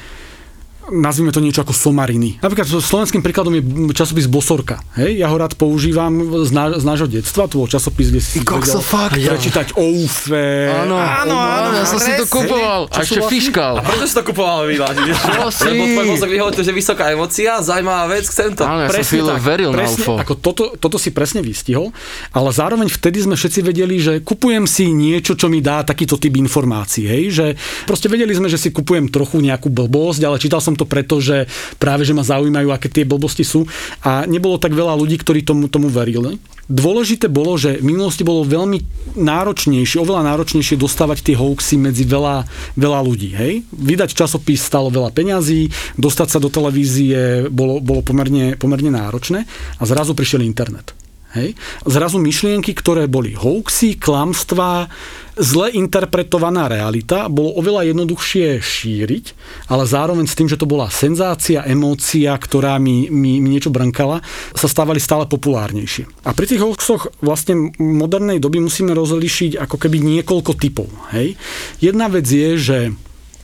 [0.90, 2.38] nazvime to niečo ako somariny.
[2.38, 4.78] Napríklad slovenským príkladom je časopis Bosorka.
[4.94, 5.18] Hej?
[5.18, 6.14] Ja ho rád používam
[6.46, 7.50] z, ná, z nášho detstva.
[7.50, 9.18] To bol časopis, kde si kokso, fakt?
[9.18, 10.70] prečítať o UFE.
[10.70, 12.86] Áno, Áno, áno, ja som si to kupoval.
[12.92, 13.74] A ešte vlastne- fiškal.
[13.82, 15.06] Prečo si to kupoval vyvážiť?
[15.50, 15.66] si?
[15.74, 18.62] Lebo tvoj mozog vyhodil, že vysoká emócia, zaujímavá vec, chcem to.
[18.62, 20.14] Áno, ja som Presne chvíľu tak, veril na presne, UFO.
[20.22, 21.90] Ako toto, toto si presne vystihol,
[22.30, 26.36] ale zároveň vtedy sme všetci vedeli, že kupujem si niečo, čo mi dá takýto typ
[26.38, 27.08] informácií.
[27.08, 27.22] Hej?
[27.32, 27.46] Že
[27.88, 31.48] proste vedeli sme, že si kupujem trochu nejakú blbosť, ale čítal som to preto, že
[31.80, 33.64] práve že ma zaujímajú, aké tie blbosti sú.
[34.04, 36.36] A nebolo tak veľa ľudí, ktorí tomu, tomu verili.
[36.66, 38.82] Dôležité bolo, že v minulosti bolo veľmi
[39.14, 42.42] náročnejšie, oveľa náročnejšie dostávať tie hoaxy medzi veľa,
[42.74, 43.30] veľa ľudí.
[43.38, 43.62] Hej?
[43.70, 49.46] Vydať časopis stalo veľa peňazí, dostať sa do televízie bolo, bolo pomerne, pomerne náročné
[49.78, 50.90] a zrazu prišiel internet.
[51.38, 51.54] Hej?
[51.86, 54.90] Zrazu myšlienky, ktoré boli hoaxy, klamstvá,
[55.36, 59.24] zle interpretovaná realita, bolo oveľa jednoduchšie šíriť,
[59.68, 64.24] ale zároveň s tým, že to bola senzácia, emócia, ktorá mi, mi, mi niečo brnkala,
[64.56, 66.24] sa stávali stále populárnejšie.
[66.24, 70.88] A pri tých hoaxoch vlastne modernej doby musíme rozlišiť ako keby niekoľko typov.
[71.12, 71.36] Hej?
[71.84, 72.78] Jedna vec je, že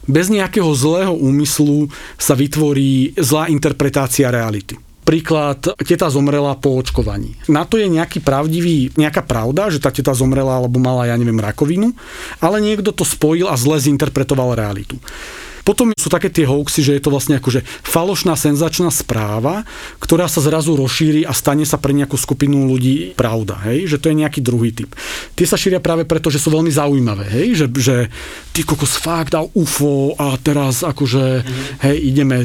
[0.09, 1.87] bez nejakého zlého úmyslu
[2.19, 4.75] sa vytvorí zlá interpretácia reality.
[5.03, 7.35] Príklad, teta zomrela po očkovaní.
[7.51, 11.43] Na to je nejaký pravdivý, nejaká pravda, že tá teta zomrela alebo mala, ja neviem,
[11.43, 11.91] rakovinu,
[12.39, 14.95] ale niekto to spojil a zle zinterpretoval realitu.
[15.63, 19.63] Potom sú také tie hoaxy, že je to vlastne akože falošná senzačná správa,
[20.03, 23.87] ktorá sa zrazu rozšíri a stane sa pre nejakú skupinu ľudí pravda, hej?
[23.87, 24.91] že to je nejaký druhý typ.
[25.39, 27.47] Tie sa šíria práve preto, že sú veľmi zaujímavé, hej?
[27.55, 27.95] Že, že
[28.51, 31.23] ty kokos fakt dal UFO a teraz akože
[31.87, 32.43] hej, ideme.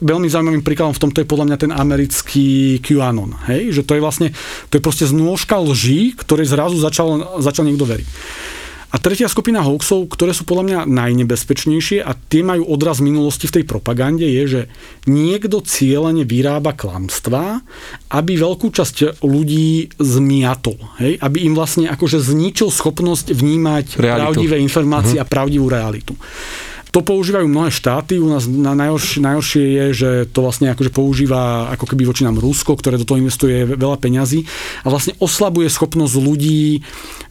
[0.00, 3.76] Veľmi zaujímavým príkladom v tomto je podľa mňa ten americký QAnon, hej?
[3.76, 4.28] že to je vlastne,
[4.72, 8.08] to je proste znôžka lží, ktoré zrazu začal, začal niekto veriť.
[8.96, 13.60] A tretia skupina hoaxov, ktoré sú podľa mňa najnebezpečnejšie a tie majú odraz minulosti v
[13.60, 14.62] tej propagande, je, že
[15.04, 17.60] niekto cieľene vyrába klamstvá,
[18.08, 20.80] aby veľkú časť ľudí zmiatol.
[20.96, 21.20] Hej?
[21.20, 24.16] Aby im vlastne akože zničil schopnosť vnímať Realitu.
[24.32, 26.16] pravdivé informácie a pravdivú realitu.
[26.96, 31.68] To používajú mnohé štáty, u nás na najhoršie, najhoršie je, že to vlastne akože používa
[31.76, 34.48] ako keby voči nám Rusko, ktoré do toho investuje veľa peňazí
[34.80, 36.80] a vlastne oslabuje schopnosť ľudí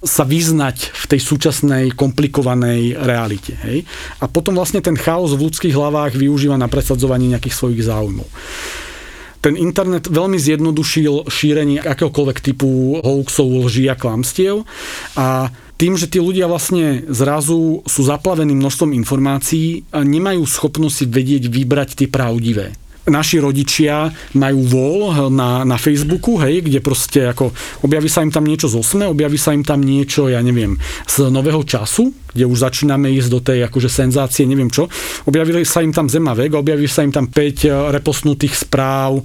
[0.03, 3.55] sa vyznať v tej súčasnej komplikovanej realite.
[3.63, 3.87] Hej?
[4.19, 8.27] A potom vlastne ten chaos v ľudských hlavách využíva na presadzovanie nejakých svojich záujmov
[9.45, 14.65] ten internet veľmi zjednodušil šírenie akéhokoľvek typu hoaxov, lží a klamstiev
[15.13, 21.43] a tým, že tí ľudia vlastne zrazu sú zaplavení množstvom informácií nemajú schopnosť si vedieť
[21.45, 22.73] vybrať tie pravdivé
[23.09, 27.53] naši rodičia majú vol na, na Facebooku, hej, kde proste ako
[27.85, 31.29] objaví sa im tam niečo z osme, objaví sa im tam niečo, ja neviem, z
[31.29, 34.91] nového času, kde už začíname ísť do tej akože senzácie, neviem čo.
[35.23, 39.23] Objavili sa im tam Zemavek, objaví sa im tam 5 repostnutých správ,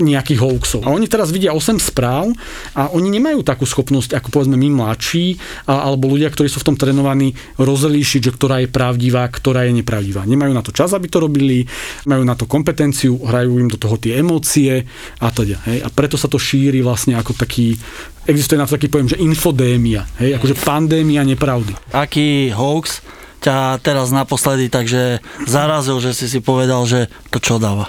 [0.00, 0.80] nejakých hoaxov.
[0.82, 2.32] A oni teraz vidia 8 správ
[2.72, 5.36] a oni nemajú takú schopnosť, ako povedzme my mladší,
[5.68, 9.76] a, alebo ľudia, ktorí sú v tom trénovaní, rozlíšiť, že ktorá je pravdivá, ktorá je
[9.76, 10.24] nepravdivá.
[10.24, 11.68] Nemajú na to čas, aby to robili,
[12.08, 14.88] majú na to kompetenciu, hrajú im do toho tie emócie
[15.20, 15.60] a teda.
[15.68, 15.84] Hej?
[15.84, 17.76] A preto sa to šíri vlastne ako taký,
[18.24, 20.40] existuje na to taký pojem, že infodémia, hej?
[20.40, 21.76] akože pandémia nepravdy.
[21.92, 23.04] Aký hoax
[23.40, 27.88] ťa teraz naposledy takže zarazil, že si si povedal, že to čo dáva?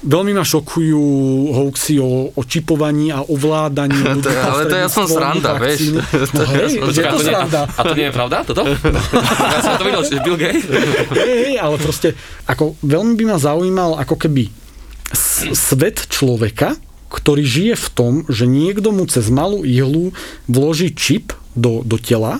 [0.00, 1.02] Veľmi ma šokujú
[1.52, 4.32] hoaxy o, o čipovaní a ovládaní ľudí.
[4.32, 5.80] ale to je aspoň sranda, vieš.
[6.32, 7.60] No hej, je Počkaj, a to to nie, sranda.
[7.68, 8.62] a to nie je pravda, toto?
[9.52, 10.64] ja som to videl, že Bill Gates.
[11.12, 14.48] Hej, hej, ale proste, ako veľmi by ma zaujímal ako keby
[15.06, 21.36] s- svet človeka, ktorý žije v tom, že niekto mu cez malú ihlu vloží čip
[21.54, 22.38] do, do tela,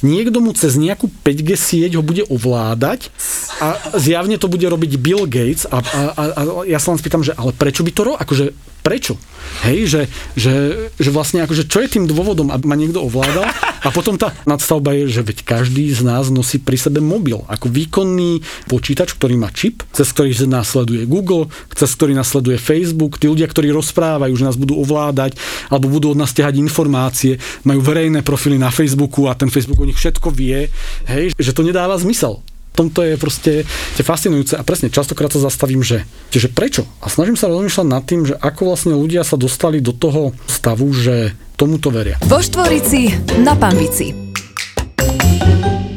[0.00, 3.12] niekto mu cez nejakú 5G sieť ho bude ovládať
[3.60, 7.24] a zjavne to bude robiť Bill Gates a, a, a, a ja sa len spýtam,
[7.24, 8.20] že ale prečo by to robil?
[8.20, 8.44] Akože
[8.86, 9.18] prečo?
[9.66, 10.02] Hej, že,
[10.38, 10.54] že,
[10.94, 13.50] že vlastne akože čo je tým dôvodom, aby ma niekto ovládal?
[13.82, 17.66] A potom tá nadstavba je, že veď každý z nás nosí pri sebe mobil ako
[17.66, 23.18] výkonný počítač, ktorý má čip, cez ktorý následuje Google, cez ktorý nasleduje Facebook.
[23.18, 25.38] Tí ľudia, ktorí rozprávajú, že nás budú ovládať
[25.70, 29.88] alebo budú od nás ťahať informácie, majú verejné profily na Facebooku a ten Facebook o
[29.88, 30.66] nich všetko vie,
[31.10, 32.42] hej, že to nedáva zmysel
[32.76, 33.52] tomto je proste
[33.96, 36.84] je fascinujúce a presne častokrát sa zastavím, že, že prečo?
[37.00, 40.92] A snažím sa rozmýšľať nad tým, že ako vlastne ľudia sa dostali do toho stavu,
[40.92, 42.20] že tomuto veria.
[42.28, 44.12] Vo Štvorici na Pambici.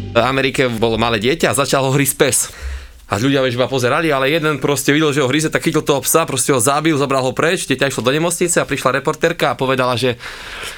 [0.10, 2.38] V Amerike bolo malé dieťa a začal ho hryzť pes.
[3.10, 6.30] A ľudia iba pozerali, ale jeden proste videl, že ho hryze, tak chytil toho psa,
[6.30, 9.98] proste ho zabil, zobral ho preč, dieťa išlo do nemocnice a prišla reportérka a povedala,
[9.98, 10.22] že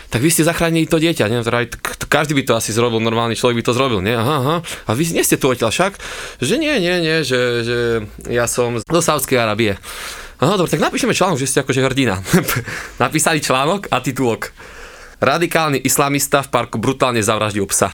[0.07, 1.67] tak vy ste zachránili to dieťa, teda,
[2.07, 4.15] každý by to asi zrobil, normálny človek by to zrobil, nie?
[4.15, 4.55] Aha, aha.
[4.63, 5.99] A vy nie ste tu odtiaľ však?
[6.39, 7.77] Že nie, nie, nie, že, že
[8.31, 9.75] ja som zo Sávskej Arábie.
[10.39, 12.17] Aha, dobre, tak napíšeme článok, že ste akože hrdina.
[13.03, 14.55] Napísali článok a titulok.
[15.21, 17.93] Radikálny islamista v parku brutálne zavraždil psa.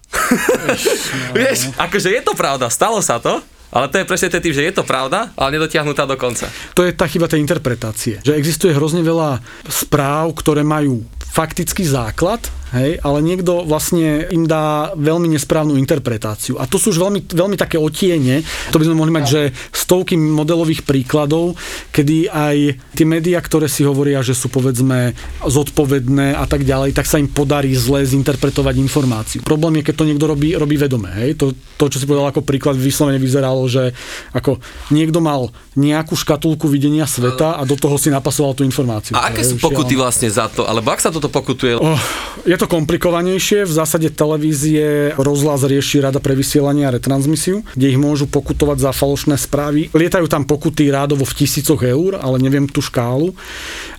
[1.36, 4.74] Vieš, akože je to pravda, stalo sa to, ale to je presne tým, že je
[4.74, 6.48] to pravda, ale nedotiahnutá do konca.
[6.74, 8.24] To je tá chyba tej interpretácie.
[8.24, 11.04] Že existuje hrozne veľa správ, ktoré majú
[11.38, 12.42] faktický základ,
[12.76, 16.60] hej, ale niekto vlastne im dá veľmi nesprávnu interpretáciu.
[16.60, 20.18] A to sú už veľmi, veľmi také otiene, to by sme mohli mať, že stovky
[20.18, 21.56] modelových príkladov,
[21.96, 22.58] kedy aj
[22.96, 27.32] tie médiá, ktoré si hovoria, že sú povedzme zodpovedné a tak ďalej, tak sa im
[27.32, 29.40] podarí zle zinterpretovať informáciu.
[29.44, 31.12] Problém je, keď to niekto robí, robí vedome.
[31.14, 31.40] Hej.
[31.40, 33.94] To, to, čo si povedal ako príklad, vyslovene vyzeralo, že
[34.34, 34.60] ako
[34.92, 39.14] niekto mal nejakú škatulku videnia sveta a do toho si napasoval tú informáciu.
[39.14, 40.66] A aké sú pokuty vlastne za to?
[40.66, 41.78] Alebo ak sa toto pokutuje?
[41.78, 42.02] Oh,
[42.44, 43.70] je to komplikovanejšie.
[43.70, 48.92] V zásade televízie rozhlas rieši Rada pre vysielanie a retransmisiu, kde ich môžu pokutovať za
[48.92, 49.94] falošné správy.
[49.94, 53.38] Lietajú tam pokuty rádovo v tisícoch eur, ale neviem tú škálu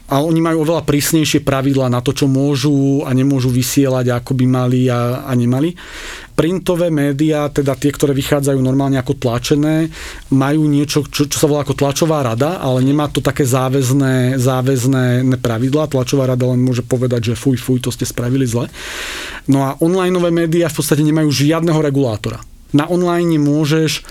[0.09, 4.45] a oni majú oveľa prísnejšie pravidlá na to, čo môžu a nemôžu vysielať, ako by
[4.49, 5.77] mali a, a nemali.
[6.39, 9.91] Printové médiá, teda tie, ktoré vychádzajú normálne ako tlačené,
[10.31, 15.27] majú niečo, čo, čo sa volá ako tlačová rada, ale nemá to také záväzné, záväzné
[15.43, 15.91] pravidlá.
[15.91, 18.71] Tlačová rada len môže povedať, že fuj, fuj, to ste spravili zle.
[19.51, 22.39] No a onlineové médiá v podstate nemajú žiadneho regulátora.
[22.71, 24.07] Na online môžeš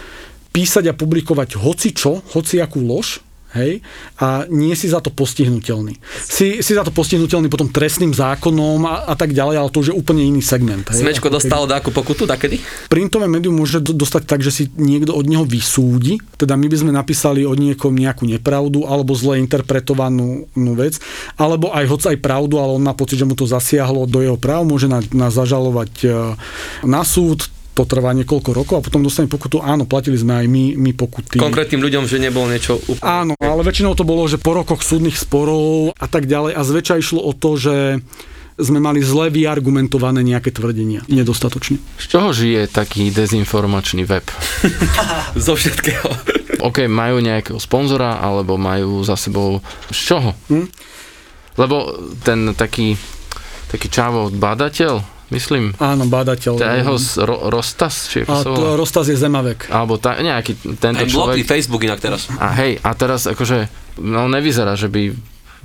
[0.52, 3.24] písať a publikovať hoci čo, hoci akú lož,
[3.62, 3.84] hej,
[4.18, 5.98] a nie si za to postihnutelný.
[6.26, 9.94] Si, si za to postihnutelný potom trestným zákonom a, a tak ďalej, ale to už
[9.94, 10.88] je úplne iný segment.
[10.90, 11.04] Hej.
[11.06, 12.58] Smečko dostalo dáku pokutu, takedy?
[12.88, 16.92] Printové médium môže dostať tak, že si niekto od neho vysúdi, teda my by sme
[16.94, 21.02] napísali od niekom nejakú nepravdu alebo zle interpretovanú vec,
[21.36, 24.38] alebo aj hoď aj pravdu, ale on má pocit, že mu to zasiahlo do jeho
[24.38, 26.08] práv, môže nás, nás zažalovať e,
[26.86, 29.62] na súd, to trvá niekoľko rokov a potom dostane pokutu.
[29.62, 31.38] Áno, platili sme aj my, my pokuty.
[31.38, 33.06] Konkrétnym ľuďom, že nebolo niečo úplne...
[33.06, 36.98] Áno, ale väčšinou to bolo, že po rokoch súdnych sporov a tak ďalej a zväčša
[36.98, 37.76] išlo o to, že
[38.58, 41.06] sme mali zle vyargumentované nejaké tvrdenia.
[41.06, 41.78] Nedostatočne.
[42.02, 44.26] Z čoho žije taký dezinformačný web?
[45.38, 46.10] Zo všetkého.
[46.66, 49.62] OK, majú nejakého sponzora, alebo majú za sebou...
[49.94, 50.34] Z čoho?
[50.50, 50.66] Hm?
[51.62, 51.94] Lebo
[52.26, 52.98] ten taký,
[53.70, 55.76] taký čávo badateľ, myslím.
[55.80, 56.60] Áno, bádateľ.
[56.60, 56.96] Je jeho
[57.28, 58.08] ro, Rostas?
[58.12, 59.68] Či a to, Rostas je Zemavek.
[59.72, 61.44] Alebo ta, nejaký tento Aj človek.
[61.44, 62.32] Facebook inak teraz.
[62.40, 63.68] A hej, a teraz akože,
[64.04, 65.12] no nevyzerá, že by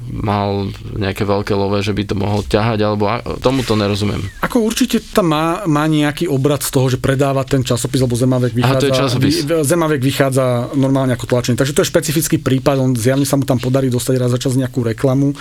[0.00, 4.24] mal nejaké veľké love, že by to mohol ťahať, alebo tomu to nerozumiem.
[4.42, 8.52] Ako určite tam má, má nejaký obrad z toho, že predáva ten časopis, lebo Zemavek
[8.56, 9.34] vychádza, Aha, to je časopis.
[9.44, 11.54] Zemavek vychádza normálne ako tlačený.
[11.60, 14.56] Takže to je špecifický prípad, on zjavne sa mu tam podarí dostať raz za čas
[14.56, 15.36] nejakú reklamu.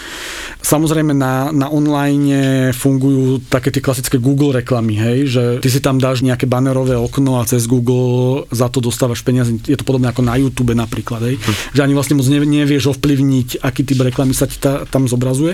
[0.62, 5.98] Samozrejme na, na online fungujú také tie klasické Google reklamy, hej, že ty si tam
[5.98, 9.56] dáš nejaké banerové okno a cez Google za to dostávaš peniaze.
[9.66, 11.54] Je to podobné ako na YouTube napríklad, hej, hm.
[11.74, 15.54] že ani vlastne moc nevieš ovplyvniť, aký typ reklamy sa ti tá, tam zobrazuje.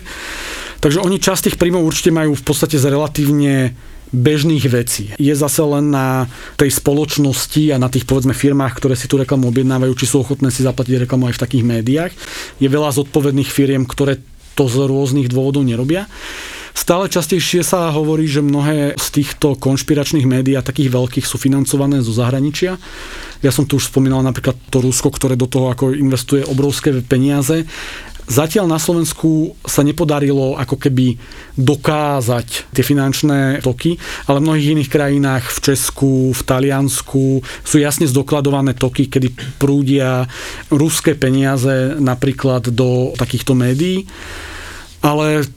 [0.79, 3.75] Takže oni časť tých príjmov určite majú v podstate z relatívne
[4.15, 5.11] bežných vecí.
[5.19, 9.51] Je zase len na tej spoločnosti a na tých povedzme firmách, ktoré si tú reklamu
[9.51, 12.13] objednávajú, či sú ochotné si zaplatiť reklamu aj v takých médiách.
[12.63, 14.23] Je veľa zodpovedných firiem, ktoré
[14.55, 16.07] to z rôznych dôvodov nerobia.
[16.77, 22.05] Stále častejšie sa hovorí, že mnohé z týchto konšpiračných médií a takých veľkých sú financované
[22.05, 22.77] zo zahraničia.
[23.41, 27.65] Ja som tu už spomínal napríklad to Rusko, ktoré do toho ako investuje obrovské peniaze.
[28.27, 31.15] Zatiaľ na Slovensku sa nepodarilo ako keby
[31.55, 33.95] dokázať tie finančné toky,
[34.27, 40.27] ale v mnohých iných krajinách, v Česku, v Taliansku sú jasne zdokladované toky, kedy prúdia
[40.67, 44.03] ruské peniaze napríklad do takýchto médií.
[45.01, 45.47] ale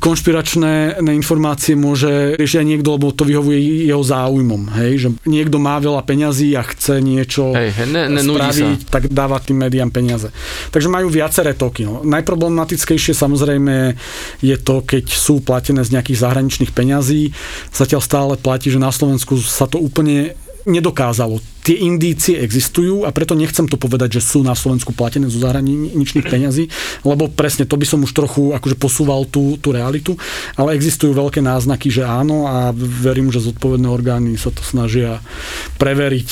[0.00, 4.72] konšpiračné informácie môže riešiť aj niekto, lebo to vyhovuje jeho záujmom.
[4.80, 4.90] Hej?
[4.96, 9.42] Že niekto má veľa peňazí a chce niečo Hej, hej, ne- nenudí spraviť, tak dáva
[9.42, 10.32] tým médiám peniaze.
[10.72, 11.84] Takže majú viaceré toky.
[11.84, 12.00] No.
[12.06, 13.98] Najproblematickejšie samozrejme
[14.40, 17.34] je to, keď sú platené z nejakých zahraničných peňazí.
[17.74, 20.32] Zatiaľ stále platí, že na Slovensku sa to úplne
[20.64, 21.40] nedokázalo.
[21.64, 26.28] Tie indície existujú a preto nechcem to povedať, že sú na Slovensku platené zo zahraničných
[26.28, 26.68] peňazí,
[27.08, 30.12] lebo presne to by som už trochu akože posúval tú, tú realitu,
[30.60, 35.24] ale existujú veľké náznaky, že áno a verím, že zodpovedné orgány sa to snažia
[35.80, 36.28] preveriť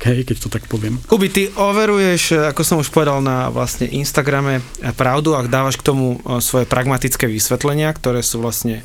[0.08, 0.96] hej, keď to tak poviem.
[1.04, 4.64] Kuby, ty overuješ, ako som už povedal na vlastne Instagrame,
[4.96, 8.80] pravdu, ak dávaš k tomu e, svoje pragmatické vysvetlenia, ktoré sú vlastne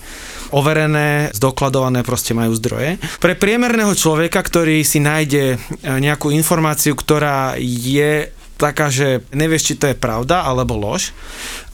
[0.53, 3.01] overené, zdokladované, proste majú zdroje.
[3.21, 9.79] Pre priemerného človeka, ktorý si nájde e, nejakú informáciu, ktorá je taká, že nevieš, či
[9.79, 11.11] to je pravda alebo lož,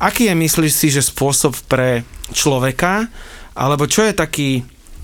[0.01, 2.01] aký je, myslíš si, že spôsob pre
[2.33, 3.05] človeka,
[3.53, 4.49] alebo čo je taký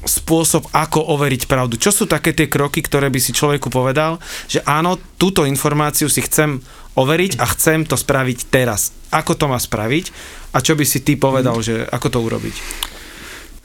[0.08, 1.76] spôsob, ako overiť pravdu.
[1.76, 6.24] Čo sú také tie kroky, ktoré by si človeku povedal, že áno, túto informáciu si
[6.24, 6.64] chcem
[6.98, 8.96] overiť a chcem to spraviť teraz.
[9.14, 10.10] Ako to má spraviť
[10.56, 12.56] a čo by si ty povedal, že ako to urobiť?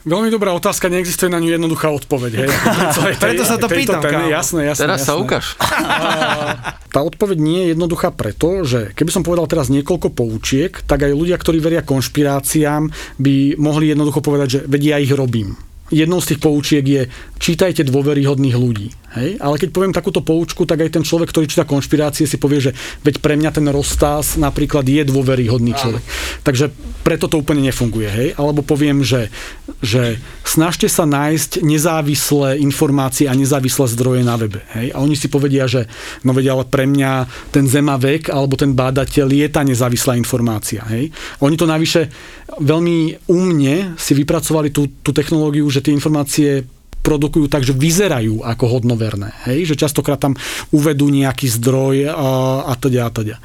[0.02, 2.42] Veľmi dobrá otázka, neexistuje na ňu jednoduchá odpoveď.
[2.42, 2.48] Hej.
[3.22, 4.26] Preto sa to pýtam, kámo.
[4.26, 4.82] Jasné, jasné.
[4.82, 5.54] Teraz sa ukáž.
[6.92, 11.16] Tá odpoveď nie je jednoduchá preto, že keby som povedal teraz niekoľko poučiek, tak aj
[11.16, 15.56] ľudia, ktorí veria konšpiráciám, by mohli jednoducho povedať, že vedia, ja ich robím.
[15.88, 17.08] Jednou z tých poučiek je
[17.40, 18.92] čítajte dôveryhodných ľudí.
[19.16, 19.36] Hej?
[19.40, 22.72] Ale keď poviem takúto poučku, tak aj ten človek, ktorý číta konšpirácie, si povie, že
[23.04, 26.04] veď pre mňa ten Rostás napríklad je dôveryhodný človek.
[26.40, 26.72] Takže
[27.04, 28.08] preto to úplne nefunguje.
[28.08, 28.28] Hej?
[28.40, 29.28] Alebo poviem, že,
[29.84, 34.64] že snažte sa nájsť nezávislé informácie a nezávislé zdroje na webe.
[34.72, 34.96] Hej?
[34.96, 35.90] A oni si povedia, že
[36.24, 40.86] no veď ale pre mňa ten zemavek alebo ten bádateľ je tá nezávislá informácia.
[40.88, 41.12] Hej?
[41.44, 42.08] Oni to navyše
[42.58, 46.64] veľmi umne si vypracovali tú, tú technológiu, že tie informácie
[47.02, 49.34] produkujú tak, že vyzerajú ako hodnoverné.
[49.50, 49.74] Hej?
[49.74, 50.38] Že častokrát tam
[50.70, 53.36] uvedú nejaký zdroj a, teda a teda.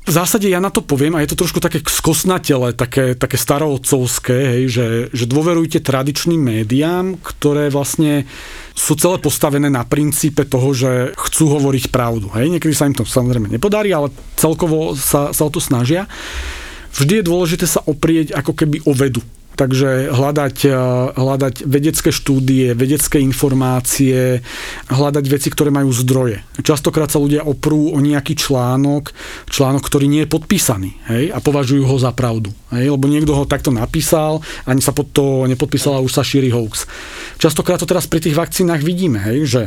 [0.00, 4.32] V zásade ja na to poviem, a je to trošku také skosnatele, také, také starootcovské,
[4.32, 8.24] hej, že, že dôverujte tradičným médiám, ktoré vlastne
[8.72, 12.32] sú celé postavené na princípe toho, že chcú hovoriť pravdu.
[12.32, 12.48] Hej.
[12.48, 14.08] Niekedy sa im to samozrejme nepodarí, ale
[14.40, 16.08] celkovo sa, sa o to snažia.
[16.96, 19.22] Vždy je dôležité sa oprieť ako keby o vedu.
[19.58, 20.74] Takže hľadať, eh,
[21.16, 24.40] hľadať vedecké štúdie, vedecké informácie,
[24.88, 26.42] hľadať veci, ktoré majú zdroje.
[26.62, 29.10] Častokrát sa ľudia oprú o nejaký článok,
[29.50, 32.52] článok, ktorý nie je podpísaný hej, a považujú ho za pravdu.
[32.70, 36.54] Hej, lebo niekto ho takto napísal, ani sa pod to nepodpísal a už sa šíri
[36.54, 36.86] hoax.
[37.42, 39.62] Častokrát to teraz pri tých vakcínach vidíme, hej, že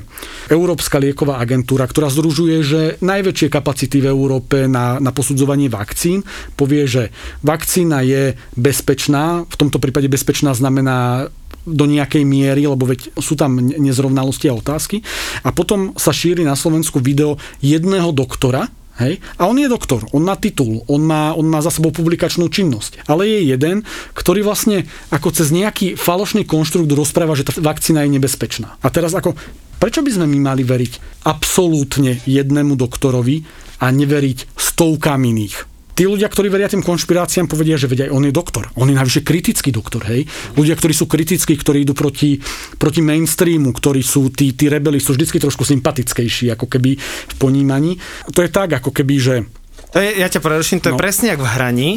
[0.47, 6.23] Európska lieková agentúra, ktorá združuje, že najväčšie kapacity v Európe na, na posudzovanie vakcín,
[6.55, 7.11] povie, že
[7.43, 11.27] vakcína je bezpečná, v tomto prípade bezpečná znamená
[11.63, 14.99] do nejakej miery, lebo veď sú tam nezrovnalosti a otázky.
[15.47, 18.67] A potom sa šíri na Slovensku video jedného doktora,
[19.01, 19.17] Hej?
[19.41, 23.09] A on je doktor, on má titul, on má, on má za sebou publikačnú činnosť.
[23.09, 23.81] Ale je jeden,
[24.13, 28.77] ktorý vlastne ako cez nejaký falošný konštrukt rozpráva, že tá vakcína je nebezpečná.
[28.85, 29.33] A teraz ako,
[29.81, 33.41] prečo by sme my mali veriť absolútne jednému doktorovi
[33.81, 35.72] a neveriť stovkám iných?
[35.93, 38.69] Tí ľudia, ktorí veria tým konšpiráciám, povedia, že vedia, on je doktor.
[38.77, 40.25] On je najvyššie kritický doktor, hej.
[40.57, 42.41] Ľudia, ktorí sú kritickí, ktorí idú proti,
[42.77, 47.97] proti mainstreamu, ktorí sú tí, tí rebeli, sú vždy trošku sympatickejší, ako keby v ponímaní.
[48.33, 49.35] To je tak, ako keby, že
[49.93, 51.01] To je, ja ťa preruším, to je No.
[51.01, 51.89] presne jak v hraní,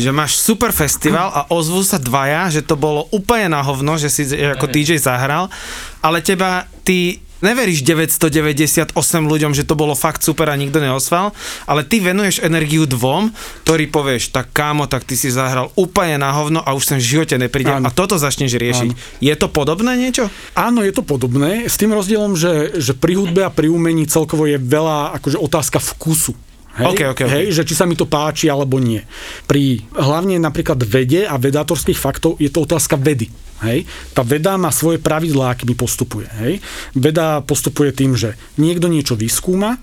[0.00, 4.08] že máš super festival a ozvú sa dvaja, že to bolo úplne na hovno, že
[4.08, 5.52] si ako DJ zahral,
[6.00, 11.32] ale teba, ty neveríš 998 ľuďom, že to bolo fakt super a nikto neosval,
[11.68, 13.32] ale ty venuješ energiu dvom,
[13.66, 17.18] ktorý povieš, tak kámo, tak ty si zahral úplne na hovno a už sem v
[17.18, 17.88] živote neprídem Áno.
[17.88, 19.20] a toto začneš riešiť.
[19.20, 20.32] Je to podobné niečo?
[20.56, 24.48] Áno, je to podobné, s tým rozdielom, že, že pri hudbe a pri umení celkovo
[24.48, 26.45] je veľa akože otázka vkusu.
[26.76, 27.32] Hej, OK, OK, OK.
[27.32, 29.00] hej, že či sa mi to páči alebo nie.
[29.48, 33.32] Pri hlavne napríklad vede a vedátorských faktov je to otázka vedy.
[33.64, 33.88] Hej.
[34.12, 36.28] Tá veda má svoje pravidlá, akými postupuje.
[36.44, 36.60] Hej.
[36.92, 39.80] Veda postupuje tým, že niekto niečo vyskúma,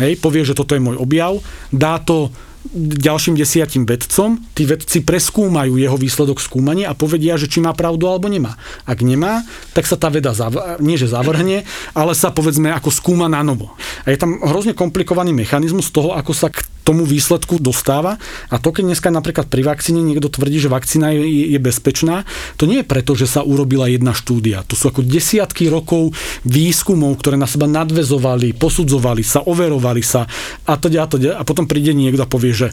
[0.00, 1.36] hej, povie, že toto je môj objav,
[1.68, 2.32] dá to
[2.76, 8.04] ďalším desiatim vedcom, tí vedci preskúmajú jeho výsledok skúmania a povedia, že či má pravdu
[8.04, 8.60] alebo nemá.
[8.84, 9.42] Ak nemá,
[9.72, 11.64] tak sa tá veda zav- nie že zavrhne,
[11.96, 13.72] ale sa povedzme ako skúma na novo.
[14.04, 18.16] A je tam hrozne komplikovaný mechanizmus toho, ako sa k tomu výsledku dostáva.
[18.50, 22.24] A to, keď dneska napríklad pri vakcíne niekto tvrdí, že vakcína je, je bezpečná,
[22.56, 24.66] to nie je preto, že sa urobila jedna štúdia.
[24.66, 30.26] To sú ako desiatky rokov výskumov, ktoré na seba nadvezovali, posudzovali sa, overovali sa
[30.66, 31.30] a teda a teda.
[31.38, 32.68] A potom príde niekto a povie, že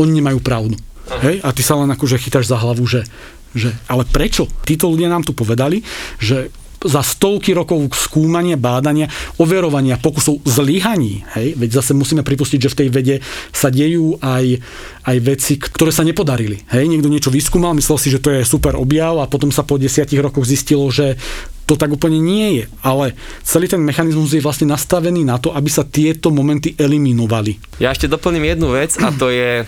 [0.00, 0.76] oni nemajú pravdu.
[1.22, 1.44] Hej?
[1.44, 3.04] A ty sa len akože chytáš za hlavu, že,
[3.52, 4.48] že ale prečo?
[4.64, 5.84] Títo ľudia nám tu povedali,
[6.18, 6.48] že
[6.84, 9.08] za stovky rokov skúmania, bádania,
[9.40, 13.16] overovania, pokusov zlyhaní, hej, veď zase musíme pripustiť, že v tej vede
[13.56, 14.60] sa dejú aj,
[15.08, 16.60] aj veci, ktoré sa nepodarili.
[16.68, 19.80] Hej, niekto niečo vyskúmal, myslel si, že to je super objav a potom sa po
[19.80, 21.16] desiatich rokoch zistilo, že
[21.64, 22.64] to tak úplne nie je.
[22.84, 27.80] Ale celý ten mechanizmus je vlastne nastavený na to, aby sa tieto momenty eliminovali.
[27.80, 29.64] Ja ešte doplním jednu vec a to je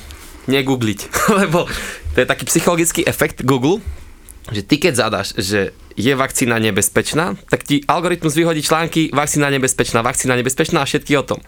[0.48, 1.00] negoogliť.
[1.44, 1.66] Lebo
[2.14, 3.80] to je taký psychologický efekt Google,
[4.52, 10.04] že ty keď zadaš, že je vakcína nebezpečná, tak ti algoritmus vyhodí články vakcína nebezpečná,
[10.04, 11.40] vakcína nebezpečná a všetky o tom.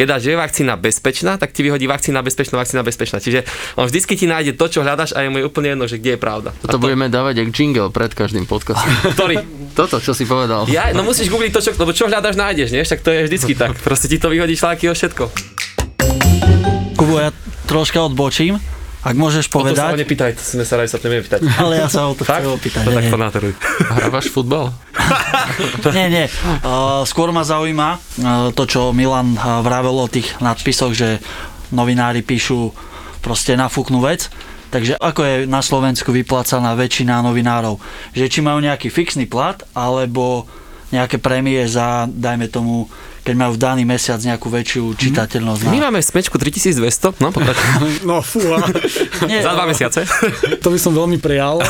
[0.00, 3.20] Keď dáš, že je vakcína bezpečná, tak ti vyhodí vakcína bezpečná, vakcína bezpečná.
[3.20, 3.44] Čiže
[3.76, 6.20] on vždycky ti nájde to, čo hľadaš a je mu úplne jedno, že kde je
[6.24, 6.56] pravda.
[6.64, 8.88] To, to budeme dávať jak jingle pred každým podcastom.
[9.12, 9.44] Ktorý?
[9.76, 10.64] Toto, čo si povedal.
[10.72, 12.80] Ja, no musíš googliť to, čo, lebo čo hľadaš, nájdeš, nie?
[12.80, 13.76] Však to je vždycky tak.
[13.84, 15.28] Proste ti to vyhodí články o všetko.
[16.96, 17.28] Kubo, ja
[17.68, 18.56] troška odbočím.
[19.00, 21.40] Ak môžeš O to sa ho povedať, nepýtaj, to sme sa radi sa pýtať.
[21.60, 22.84] ale ja sa o to chcem opýtať.
[22.84, 23.12] To tak nie.
[23.12, 23.52] to nátoruj.
[23.96, 24.76] Hrávaš futbal?
[25.96, 26.26] Nie, nie.
[26.62, 28.00] Uh, skôr ma zaujíma uh,
[28.54, 31.18] to, čo Milan uh, vravel o tých nadpisoch, že
[31.74, 32.70] novinári píšu
[33.20, 34.30] proste nafúknú vec.
[34.70, 37.82] Takže ako je na Slovensku vyplácaná väčšina novinárov?
[38.14, 40.46] Že či majú nejaký fixný plat, alebo
[40.94, 42.86] nejaké prémie za, dajme tomu,
[43.20, 45.68] keď majú v daný mesiac nejakú väčšiu čitateľnosť.
[45.68, 45.88] My Na...
[45.88, 47.68] máme smečku 3200, no pokračuj.
[48.08, 48.64] No fú, a
[49.28, 50.08] Nie, Za dva mesiace.
[50.64, 51.66] to by som veľmi prijal uh,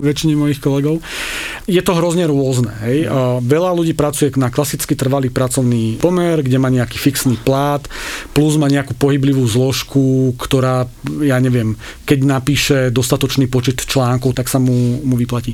[0.08, 1.04] väčšine mojich kolegov.
[1.68, 2.72] Je to hrozne rôzne.
[2.80, 3.06] Hej.
[3.06, 7.84] Uh, veľa ľudí pracuje na klasicky trvalý pracovný pomer, kde má nejaký fixný plát,
[8.32, 10.88] plus má nejakú pohyblivú zložku, ktorá,
[11.20, 11.76] ja neviem,
[12.08, 15.52] keď napíše dostatočný počet článkov, tak sa mu, mu vyplatí.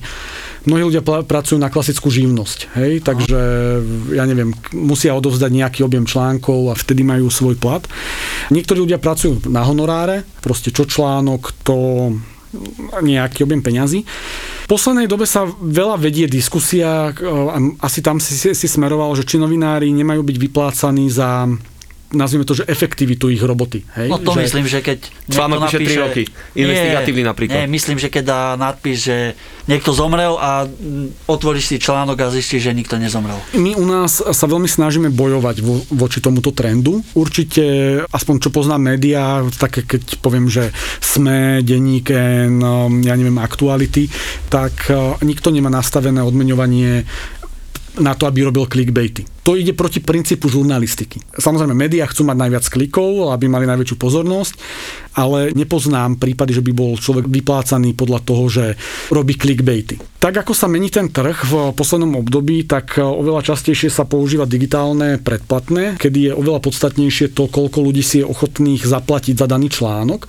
[0.64, 3.40] Mnohí ľudia pla- pracujú na klasickú živnosť, hej, takže
[4.16, 4.56] ja neviem,
[4.94, 7.82] musia odovzdať nejaký objem článkov a vtedy majú svoj plat.
[8.54, 11.76] Niektorí ľudia pracujú na honoráre, proste čo článok, to
[13.02, 14.06] nejaký objem peňazí.
[14.64, 19.36] V poslednej dobe sa veľa vedie diskusia, a asi tam si, si smeroval, že či
[19.42, 21.50] novinári nemajú byť vyplácaní za
[22.14, 23.84] nazvime to, že efektivitu ich roboty.
[23.98, 24.08] Hej?
[24.08, 24.98] No to že, myslím, že keď
[25.30, 26.22] Článok niekto píše tri roky.
[26.54, 27.54] Investigatívny napríklad.
[27.60, 29.34] Nie, myslím, že keď dá nadpis, že
[29.66, 30.68] niekto zomrel a
[31.24, 33.36] otvoríš si článok a zistíš, že nikto nezomrel.
[33.56, 37.00] My u nás sa veľmi snažíme bojovať vo, voči tomuto trendu.
[37.16, 37.64] Určite,
[38.08, 44.08] aspoň čo poznám médiá, také keď poviem, že sme, denníke, no, ja neviem, aktuality,
[44.52, 47.04] tak eh, nikto nemá nastavené odmeňovanie
[48.00, 49.33] na to, aby robil clickbaity.
[49.44, 51.20] To ide proti princípu žurnalistiky.
[51.36, 54.54] Samozrejme, médiá chcú mať najviac klikov, aby mali najväčšiu pozornosť,
[55.20, 58.64] ale nepoznám prípady, že by bol človek vyplácaný podľa toho, že
[59.12, 60.00] robí clickbaity.
[60.16, 65.20] Tak ako sa mení ten trh v poslednom období, tak oveľa častejšie sa používa digitálne
[65.20, 70.24] predplatné, kedy je oveľa podstatnejšie to, koľko ľudí si je ochotných zaplatiť za daný článok.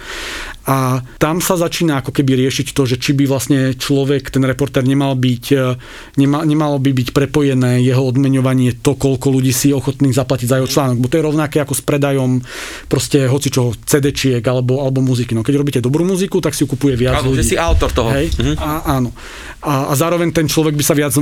[0.65, 4.81] A tam sa začína ako keby riešiť to, že či by vlastne človek, ten reporter
[4.81, 5.77] nemal byť, e,
[6.17, 10.57] nema, nemalo by byť prepojené jeho odmeňovanie to, koľko ľudí si je ochotných zaplatiť za
[10.57, 10.97] jeho článok.
[10.97, 12.41] Bo to je rovnaké ako s predajom
[12.89, 15.37] proste hocičoho CD-čiek alebo, alebo muziky.
[15.37, 17.45] No keď robíte dobrú muziku, tak si ju kupuje viac Áno, ľudí.
[17.45, 18.09] že si autor toho.
[18.09, 18.33] Hej?
[18.33, 18.57] Mhm.
[18.57, 19.13] A, áno.
[19.61, 21.13] A, a zároveň ten človek by sa viac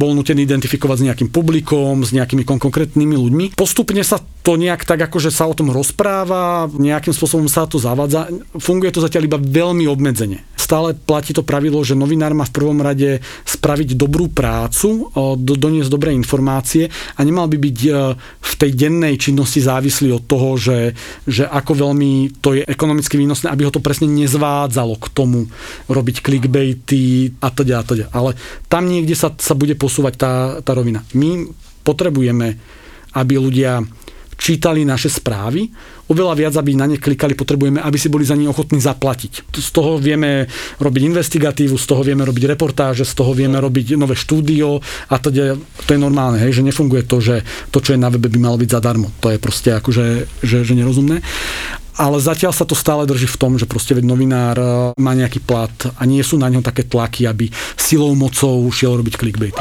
[0.00, 3.44] bol nutený identifikovať s nejakým publikom, s nejakými kon- konkrétnymi ľuďmi.
[3.52, 8.30] Postupne sa to nejak tak akože sa o tom rozpráva, nejakým spôsobom sa to zavádza.
[8.56, 10.46] Funguje to zatiaľ iba veľmi obmedzene.
[10.54, 16.14] Stále platí to pravidlo, že novinár má v prvom rade spraviť dobrú prácu, doniesť dobré
[16.14, 20.94] informácie a nemal by byť e, v tej dennej činnosti závislý od toho, že,
[21.26, 25.50] že ako veľmi to je ekonomicky výnosné, aby ho to presne nezvádzalo k tomu
[25.90, 28.06] robiť clickbaity a teda a teda.
[28.14, 28.38] Ale
[28.70, 31.02] tam niekde sa, sa bude posúvať tá, tá rovina.
[31.18, 31.50] My
[31.82, 32.54] potrebujeme,
[33.18, 33.82] aby ľudia
[34.36, 35.72] čítali naše správy,
[36.10, 39.50] oveľa viac, aby na ne klikali, potrebujeme, aby si boli za ne ochotní zaplatiť.
[39.50, 40.46] Z toho vieme
[40.78, 44.78] robiť investigatívu, z toho vieme robiť reportáže, z toho vieme robiť nové štúdio
[45.10, 47.42] a je, to je normálne, hej, že nefunguje to, že
[47.74, 49.10] to, čo je na webe, by malo byť zadarmo.
[49.20, 51.20] To je proste akože že, že nerozumné.
[51.96, 54.68] Ale zatiaľ sa to stále drží v tom, že proste veď novinár eh,
[55.00, 59.14] má nejaký plat a nie sú na ňo také tlaky, aby silou, mocou šiel robiť
[59.16, 59.56] clickbait.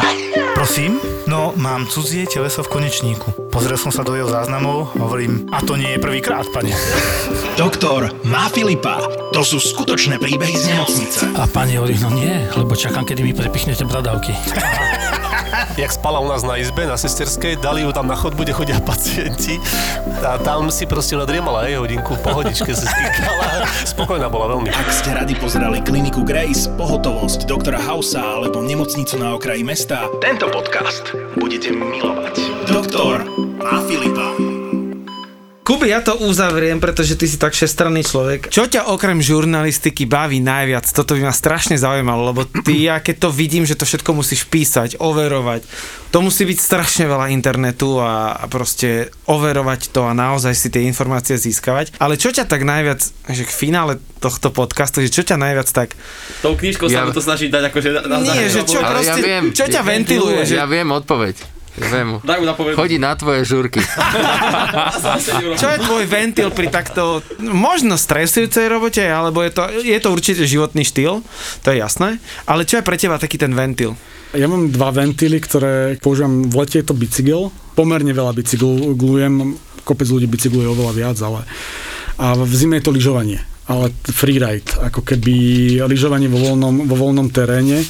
[0.55, 0.99] Prosím?
[1.27, 3.51] No, mám cudzie teleso v konečníku.
[3.51, 6.71] Pozrel som sa do jeho záznamov, hovorím, a to nie je prvýkrát, pane.
[7.61, 9.03] Doktor má Filipa.
[9.35, 11.23] To sú skutočné príbehy z nemocnice.
[11.35, 14.31] A pani hovorí, no nie, lebo čakám, kedy mi prepichnete bradavky.
[15.75, 18.79] Jak spala u nás na izbe, na sesterskej, dali ju tam na chodbu, kde chodia
[18.79, 19.59] pacienti
[20.23, 23.67] a tam si proste nadriemala aj hodinku, pohodičke sa stýkala.
[23.83, 24.71] Spokojná bola veľmi.
[24.71, 30.47] Ak ste radi pozerali kliniku Grace, pohotovosť doktora Hausa alebo nemocnicu na okraji mesta, tento
[30.47, 32.35] podcast budete milovať.
[32.71, 33.27] Doktor
[33.59, 34.44] má Filipa.
[35.65, 38.53] Kuby, ja to uzavriem, pretože ty si tak všestranný človek.
[38.53, 40.85] Čo ťa okrem žurnalistiky baví najviac?
[40.93, 44.45] Toto by ma strašne zaujímalo, lebo ty, ja keď to vidím, že to všetko musíš
[44.45, 45.65] písať, overovať,
[46.13, 50.85] to musí byť strašne veľa internetu a, a proste overovať to a naozaj si tie
[50.85, 51.97] informácie získavať.
[51.97, 55.97] Ale čo ťa tak najviac, že k finále tohto podcastu, že čo ťa najviac tak...
[56.45, 57.89] Tou knižkou Ja- sa mu to snaží dať akože...
[57.89, 60.69] Na, na Nie, že čo Ale ja proste, viem, čo ťa ja- ventiluje, že Ja
[60.69, 61.54] viem odpoveď.
[61.75, 62.23] Viem.
[62.23, 62.79] Daj mu na povedu.
[62.79, 63.83] Chodí na tvoje žurky.
[65.59, 70.47] Čo je tvoj ventil pri takto možno stresujúcej robote, alebo je to, je to určite
[70.47, 71.19] životný štýl,
[71.63, 73.99] to je jasné, ale čo je pre teba taký ten ventil?
[74.35, 77.51] Ja mám dva ventily, ktoré používam v lete, je to bicykel.
[77.75, 81.43] Pomerne veľa bicyklujem, kopec ľudí bicykluje oveľa viac, ale
[82.15, 85.33] a v zime je to lyžovanie ale freeride, ako keby
[85.89, 87.81] lyžovanie vo voľnom, vo voľnom teréne.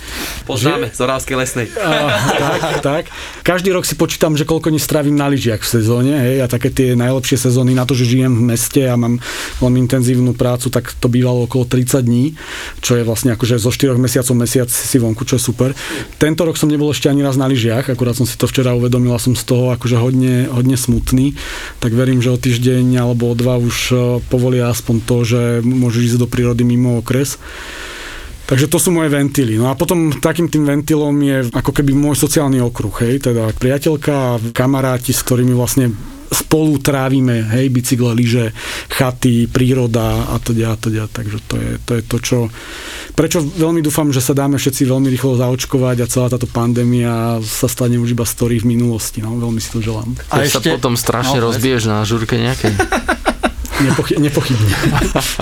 [0.48, 1.68] Poznáme, z Orávskej lesnej.
[1.76, 3.04] A, tak, tak.
[3.44, 6.96] Každý rok si počítam, že koľko nestrávim na lyžiach v sezóne, hej, a také tie
[6.96, 9.20] najlepšie sezóny na to, že žijem v meste a mám
[9.60, 12.40] veľmi intenzívnu prácu, tak to bývalo okolo 30 dní,
[12.80, 15.76] čo je vlastne akože zo 4 mesiacov mesiac si vonku, čo je super.
[16.16, 19.12] Tento rok som nebol ešte ani raz na lyžiach, akurát som si to včera uvedomil
[19.12, 21.36] a som z toho akože hodne, hodne smutný,
[21.84, 24.00] tak verím, že o týždeň alebo o dva už eh,
[24.32, 27.42] povolia aspoň to, že môžeš ísť do prírody mimo okres.
[28.46, 29.58] Takže to sú moje ventily.
[29.58, 34.14] No a potom takým tým ventilom je ako keby môj sociálny okruh, hej, teda priateľka
[34.14, 35.90] a kamaráti, s ktorými vlastne
[36.30, 38.54] spolu trávime, hej, bicykle, lyže,
[38.90, 41.10] chaty, príroda a teda, a teda.
[41.10, 42.38] Takže to je, to je to, čo...
[43.16, 47.72] Prečo veľmi dúfam, že sa dáme všetci veľmi rýchlo zaočkovať a celá táto pandémia sa
[47.72, 49.24] stane už iba story v minulosti.
[49.24, 50.14] No, veľmi si to želám.
[50.30, 50.70] A ešte...
[50.70, 52.74] sa potom strašne no, rozbiješ na žurke nejakej.
[53.84, 54.72] Nepochy- nepochybne.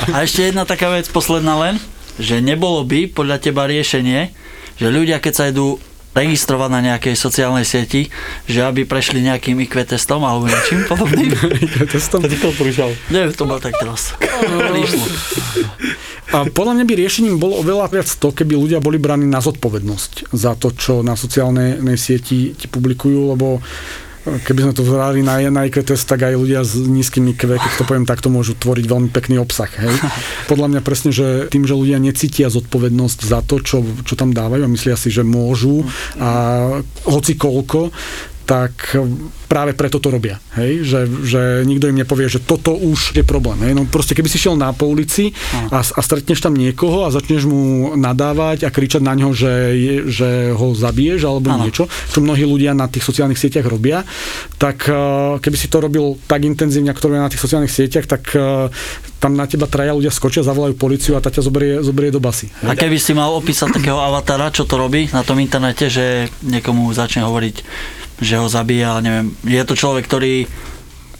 [0.10, 1.76] A ešte jedna taká vec, posledná len,
[2.18, 4.34] že nebolo by podľa teba riešenie,
[4.78, 5.78] že ľudia, keď sa idú
[6.14, 8.14] registrovať na nejakej sociálnej sieti,
[8.46, 11.34] že aby prešli nejakým IQ testom alebo niečím podobným.
[11.66, 12.22] IQ testom?
[12.22, 12.94] To odporúčal.
[13.10, 14.14] Neviem, to bol tak teraz.
[14.22, 15.06] Prišlo.
[16.34, 20.34] A podľa mňa by riešením bolo oveľa viac to, keby ľudia boli braní na zodpovednosť
[20.34, 23.62] za to, čo na sociálnej sieti ti publikujú, lebo
[24.24, 27.72] keby sme to vzrali na, na IQ test, tak aj ľudia s nízkym IQ, keď
[27.76, 29.68] to poviem takto, môžu tvoriť veľmi pekný obsah.
[29.68, 29.92] Hej?
[30.52, 34.64] Podľa mňa presne, že tým, že ľudia necítia zodpovednosť za to, čo, čo tam dávajú
[34.64, 35.84] a myslia si, že môžu
[36.16, 36.32] a
[37.04, 37.92] hoci koľko,
[38.44, 39.00] tak
[39.48, 40.42] práve preto to robia.
[40.60, 40.84] Hej?
[40.84, 43.56] Že, že nikto im nepovie, že toto už je problém.
[43.70, 43.74] Hej?
[43.78, 45.32] No proste keby si šiel na po ulici
[45.72, 49.96] a, a stretneš tam niekoho a začneš mu nadávať a kričať na ňo, že, je,
[50.10, 51.64] že ho zabiješ alebo ano.
[51.64, 54.04] niečo, čo mnohí ľudia na tých sociálnych sieťach robia,
[54.60, 58.06] tak uh, keby si to robil tak intenzívne, ako to robia na tých sociálnych sieťach,
[58.10, 58.68] tak uh,
[59.24, 62.52] tam na teba traja ľudia skočia, zavolajú policiu a tá ťa zoberie, zoberie do basy.
[62.60, 62.70] Hej?
[62.70, 66.92] A keby si mal opísať takého avatara, čo to robí na tom internete, že niekomu
[66.92, 67.56] začne hovoriť
[68.20, 70.46] že ho zabíja, neviem, je to človek, ktorý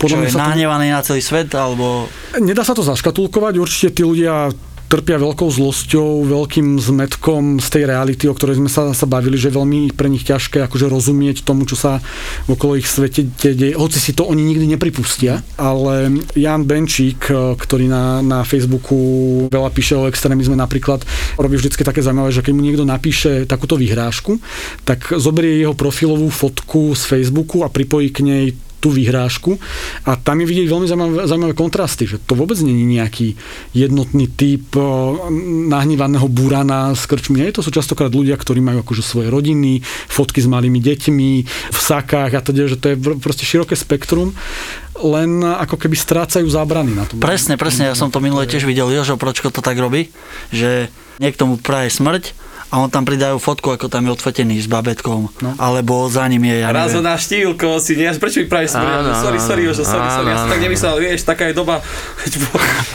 [0.04, 0.96] čo je nahnevaný to...
[1.00, 2.12] na celý svet, alebo...
[2.36, 4.52] Nedá sa to zaškatulkovať, určite tí ľudia
[4.88, 9.50] trpia veľkou zlosťou, veľkým zmetkom z tej reality, o ktorej sme sa, sa bavili, že
[9.50, 11.98] je veľmi pre nich ťažké akože rozumieť tomu, čo sa
[12.46, 15.42] okolo ich svete deje, hoci si to oni nikdy nepripustia.
[15.58, 18.96] Ale Jan Benčík, ktorý na, na Facebooku
[19.50, 21.02] veľa píše o extrémizme napríklad,
[21.42, 24.38] robí vždy také zaujímavé, že keď mu niekto napíše takúto vyhrážku,
[24.88, 28.46] tak zoberie jeho profilovú fotku z Facebooku a pripojí k nej
[28.84, 29.56] tú vyhrážku.
[30.04, 33.40] A tam je vidieť veľmi zaujímavé, zaujímavé kontrasty, že to vôbec není nejaký
[33.72, 34.76] jednotný typ
[35.72, 37.40] nahnevaného burana s krčmi.
[37.40, 39.80] Nie, to sú častokrát ľudia, ktorí majú akože svoje rodiny,
[40.12, 41.32] fotky s malými deťmi,
[41.72, 44.36] v sakách a teda, že to je proste široké spektrum.
[45.00, 47.18] Len ako keby strácajú zábrany na tom.
[47.18, 50.14] Presne, presne, ja som to minule tiež videl, Jožo Pročko to tak robí,
[50.54, 52.43] že niekto mu praje smrť
[52.74, 55.50] a on tam pridajú fotku, ako tam je odfotený s babetkom, no.
[55.62, 59.22] alebo za ním je, ja Raz ho naštívil, koho si nie, prečo mi praje smrť?
[59.22, 61.86] Sorry, sorry, Jožo, sorry, sorry, ja som tak nemyslel, vieš, taká je doba.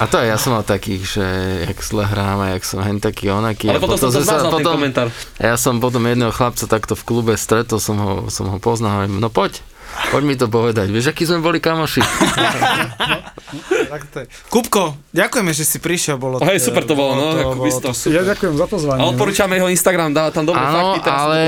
[0.03, 1.24] A to ja som mal takých, že
[1.70, 3.70] jak zle hrám a jak som hen taký onaký.
[3.70, 5.07] Ale potom, potom som to zmazal, ten komentár.
[5.39, 9.31] Ja som potom jedného chlapca takto v klube stretol, som ho, som ho poznal, no
[9.31, 9.62] poď,
[10.09, 12.01] Poď mi to povedať, vieš, akí sme boli kamoši.
[14.53, 16.20] Kupko, ďakujeme, že si prišiel.
[16.20, 19.01] Bolo Hej, super to bolo, no, ako bolo to Ja ďakujem za pozvanie.
[19.01, 20.99] A odporúčame jeho Instagram, dáva tam dobré Áno, fakty.
[21.05, 21.41] Teraz ale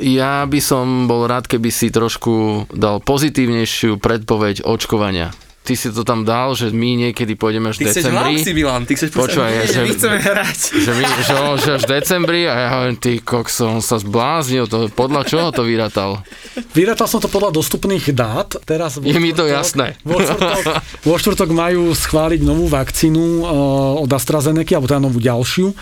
[0.00, 5.32] ja by som bol rád, keby si trošku dal pozitívnejšiu predpoveď očkovania
[5.66, 8.38] ty si to tam dal, že my niekedy pôjdeme až v decembri.
[8.38, 10.58] Ty Milan, ty chceš Počúvaj, ja, že, my chceme hrať.
[10.78, 14.70] Že, my, že, že až v decembri a ja hovorím, ty kokso, on sa zbláznil,
[14.70, 16.22] to, podľa čoho to vyratal?
[16.70, 18.54] Vyratal som to podľa dostupných dát.
[18.62, 19.98] Teraz Je mi to jasné.
[20.06, 20.62] Vo štvrtok,
[21.02, 25.74] vo štvrtok majú schváliť novú vakcínu uh, od AstraZeneca, alebo teda novú ďalšiu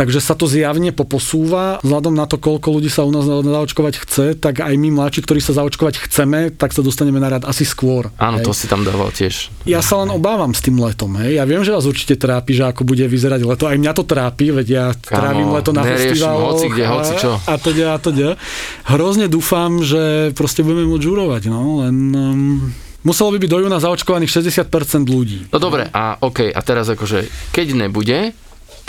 [0.00, 1.76] Takže sa to zjavne poposúva.
[1.84, 5.44] Vzhľadom na to, koľko ľudí sa u nás zaočkovať chce, tak aj my mladší, ktorí
[5.44, 8.08] sa zaočkovať chceme, tak sa dostaneme na rad asi skôr.
[8.16, 8.48] Áno, hej.
[8.48, 9.52] to si tam dával tiež.
[9.68, 11.20] Ja sa len obávam s tým letom.
[11.20, 11.36] Hej.
[11.36, 13.68] Ja viem, že vás určite trápi, že ako bude vyzerať leto.
[13.68, 16.56] Aj mňa to trápi, veď ja trávim leto na festivaloch.
[16.56, 17.36] hoci kde, hoci čo.
[17.44, 18.28] A teda, a teda.
[18.88, 21.42] Hrozne dúfam, že proste budeme môcť žurovať.
[21.52, 22.72] No, len um,
[23.04, 24.64] muselo by byť do júna zaočkovaných 60%
[25.12, 25.52] ľudí.
[25.52, 28.32] No dobre, a OK, a teraz akože, keď nebude,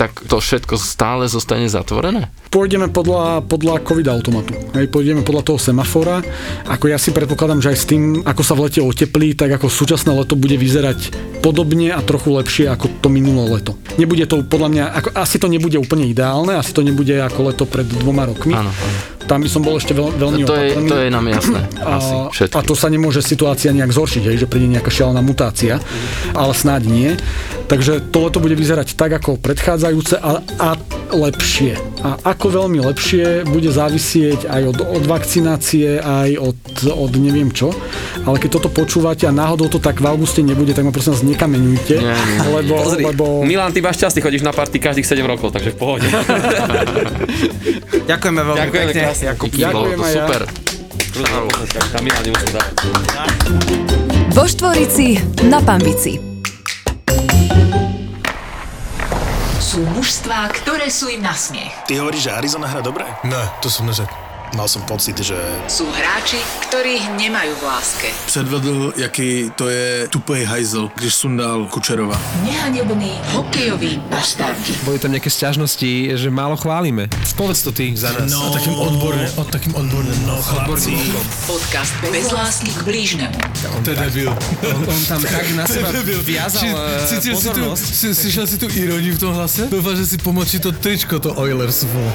[0.02, 2.34] tak to všetko stále zostane zatvorené?
[2.50, 4.58] Pôjdeme podľa, podľa COVID automatu.
[4.74, 6.26] Hej, pôjdeme podľa toho semafora.
[6.66, 9.70] Ako ja si predpokladám, že aj s tým, ako sa v lete oteplí, tak ako
[9.70, 11.14] súčasné leto bude vyzerať
[11.46, 13.78] podobne a trochu lepšie ako to minulé leto.
[14.02, 17.70] Nebude to podľa mňa, ako, asi to nebude úplne ideálne, asi to nebude ako leto
[17.70, 18.58] pred dvoma rokmi.
[18.58, 19.00] Áno, áno.
[19.30, 20.90] Tam by som bol ešte veľ, veľmi To je, opatrný.
[20.90, 21.60] to je nám jasné.
[22.02, 22.14] Asi
[22.52, 25.78] a to sa nemôže situácia nejak zhoršiť, hej, že príde nejaká šialená mutácia,
[26.34, 27.10] ale snáď nie.
[27.72, 30.76] Takže tohle bude vyzerať tak ako predchádzajúce a, a
[31.16, 31.80] lepšie.
[32.04, 36.60] A ako veľmi lepšie bude závisieť aj od, od vakcinácie, aj od,
[36.92, 37.72] od neviem čo.
[38.28, 41.24] Ale keď toto počúvate a náhodou to tak v auguste nebude, tak ma prosím vás
[41.24, 41.96] nekameňujte.
[41.96, 42.40] Nie, nie.
[42.52, 45.78] Lebo, Pozri, lebo Milan, ty máš šťastný, chodíš na party každých 7 rokov, takže v
[45.80, 46.08] pohode.
[48.12, 49.04] Ďakujeme veľmi Ďakujeme pekne.
[49.08, 49.26] krásne.
[49.32, 49.48] Jakub.
[49.48, 50.16] Ďakujem to ja.
[50.20, 50.42] super.
[50.44, 51.56] Dávať.
[54.36, 55.16] Vo Štvorici
[55.48, 56.31] na Pambici.
[59.72, 61.72] Sú mužstvá, ktoré sú im na smiech.
[61.88, 63.08] Ty hovoríš, že Arizona hra dobre?
[63.24, 64.31] Ne, to som neřekl.
[64.52, 65.40] Mal som pocit, že
[65.72, 66.36] Sú hráči,
[66.68, 68.08] ktorých nemajú v láske.
[68.28, 72.20] předvedl, jaký to je tupej hajzel, když sundal Kučerova.
[72.44, 74.76] Nehanební hokejoví bastardi.
[74.84, 77.08] Boli tam nejaké sťažnosti, že málo chválime.
[77.40, 78.28] Povedz to ty za nás.
[78.28, 81.00] No, takým odborne, o takým odborným, no chlapci.
[81.48, 83.38] Podcast bez lásky k blížnemu.
[83.88, 84.36] To je debil.
[84.68, 85.96] On, on tam tak na seba
[86.28, 87.64] viazal eh, Cítil si tu,
[88.20, 89.72] slyšel si tu iróniu v tom hlase?
[89.72, 91.88] Dúfam, že si pomočí to tričko, to Oilers.
[91.88, 92.12] vole.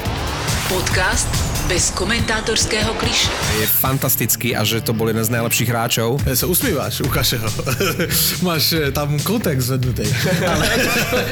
[0.69, 3.27] Podcast bez komentátorského kliše.
[3.59, 6.15] Je fantastický a že to bol jeden z najlepších hráčov.
[6.23, 7.49] Ja sa usmíváš, ukáže ho.
[8.47, 10.07] Máš eh, tam kontext zvednutý.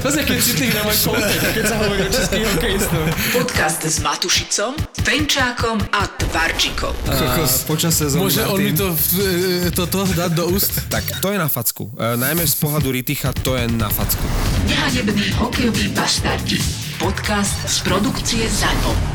[0.04, 3.04] To je keď citlivý na môj kontext, keď sa hovorí o českých hokejistom.
[3.32, 4.72] Podcast s Matušicom,
[5.08, 6.94] Fenčákom a Tvarčikom.
[7.64, 10.76] Počas sezóny Môže on mi to, eh, toto dať do úst?
[10.96, 11.92] Tak to je na facku.
[11.98, 14.24] E, najmä z pohľadu Riticha to je na facku.
[14.64, 16.62] Nehanební hokejoví bastardi.
[16.96, 19.15] Podcast z produkcie ZAPO.